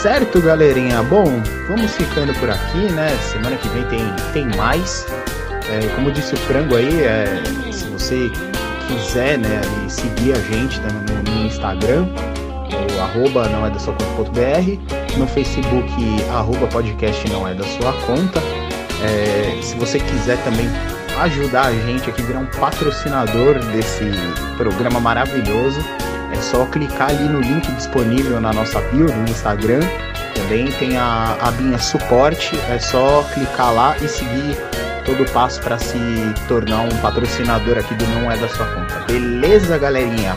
[0.00, 1.02] Certo, galerinha?
[1.02, 3.08] Bom, vamos ficando por aqui, né?
[3.32, 5.04] Semana que vem tem, tem mais.
[5.68, 7.42] É, como disse o Frango aí, é,
[7.98, 8.30] você
[8.86, 10.88] quiser né, seguir a gente né,
[11.26, 12.06] no, Instagram,
[12.96, 15.92] o arroba não é da sua conta.br, no Facebook,
[16.30, 18.40] arroba podcast não é da sua conta.
[19.02, 20.68] É, se você quiser também
[21.20, 24.04] ajudar a gente aqui, virar um patrocinador desse
[24.56, 25.80] programa maravilhoso,
[26.32, 29.80] é só clicar ali no link disponível na nossa bio no Instagram.
[30.34, 34.56] Também tem a abinha suporte, é só clicar lá e seguir
[35.08, 35.98] todo passo para se
[36.46, 39.00] tornar um patrocinador aqui do Não É da Sua Conta.
[39.10, 40.36] Beleza, galerinha?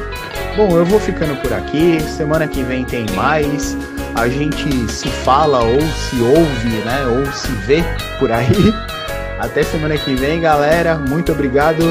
[0.56, 2.00] Bom, eu vou ficando por aqui.
[2.00, 3.78] Semana que vem tem mais.
[4.16, 7.06] A gente se fala ou se ouve, né?
[7.06, 7.84] Ou se vê
[8.18, 8.74] por aí.
[9.40, 10.96] Até semana que vem, galera.
[10.96, 11.84] Muito obrigado.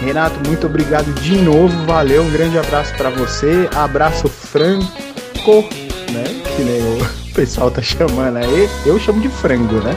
[0.00, 1.86] Renato, muito obrigado de novo.
[1.86, 3.68] Valeu, um grande abraço para você.
[3.72, 5.62] Abraço franco,
[6.10, 6.24] né?
[6.56, 8.68] Que nem o pessoal tá chamando aí.
[8.84, 9.94] Eu chamo de frango, né?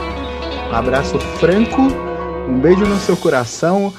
[0.72, 2.09] Abraço franco.
[2.48, 3.92] Um beijo no seu coração.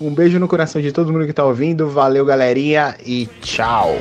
[0.00, 1.88] Um beijo no coração de todo mundo que tá ouvindo.
[1.88, 3.96] Valeu, galerinha, e tchau.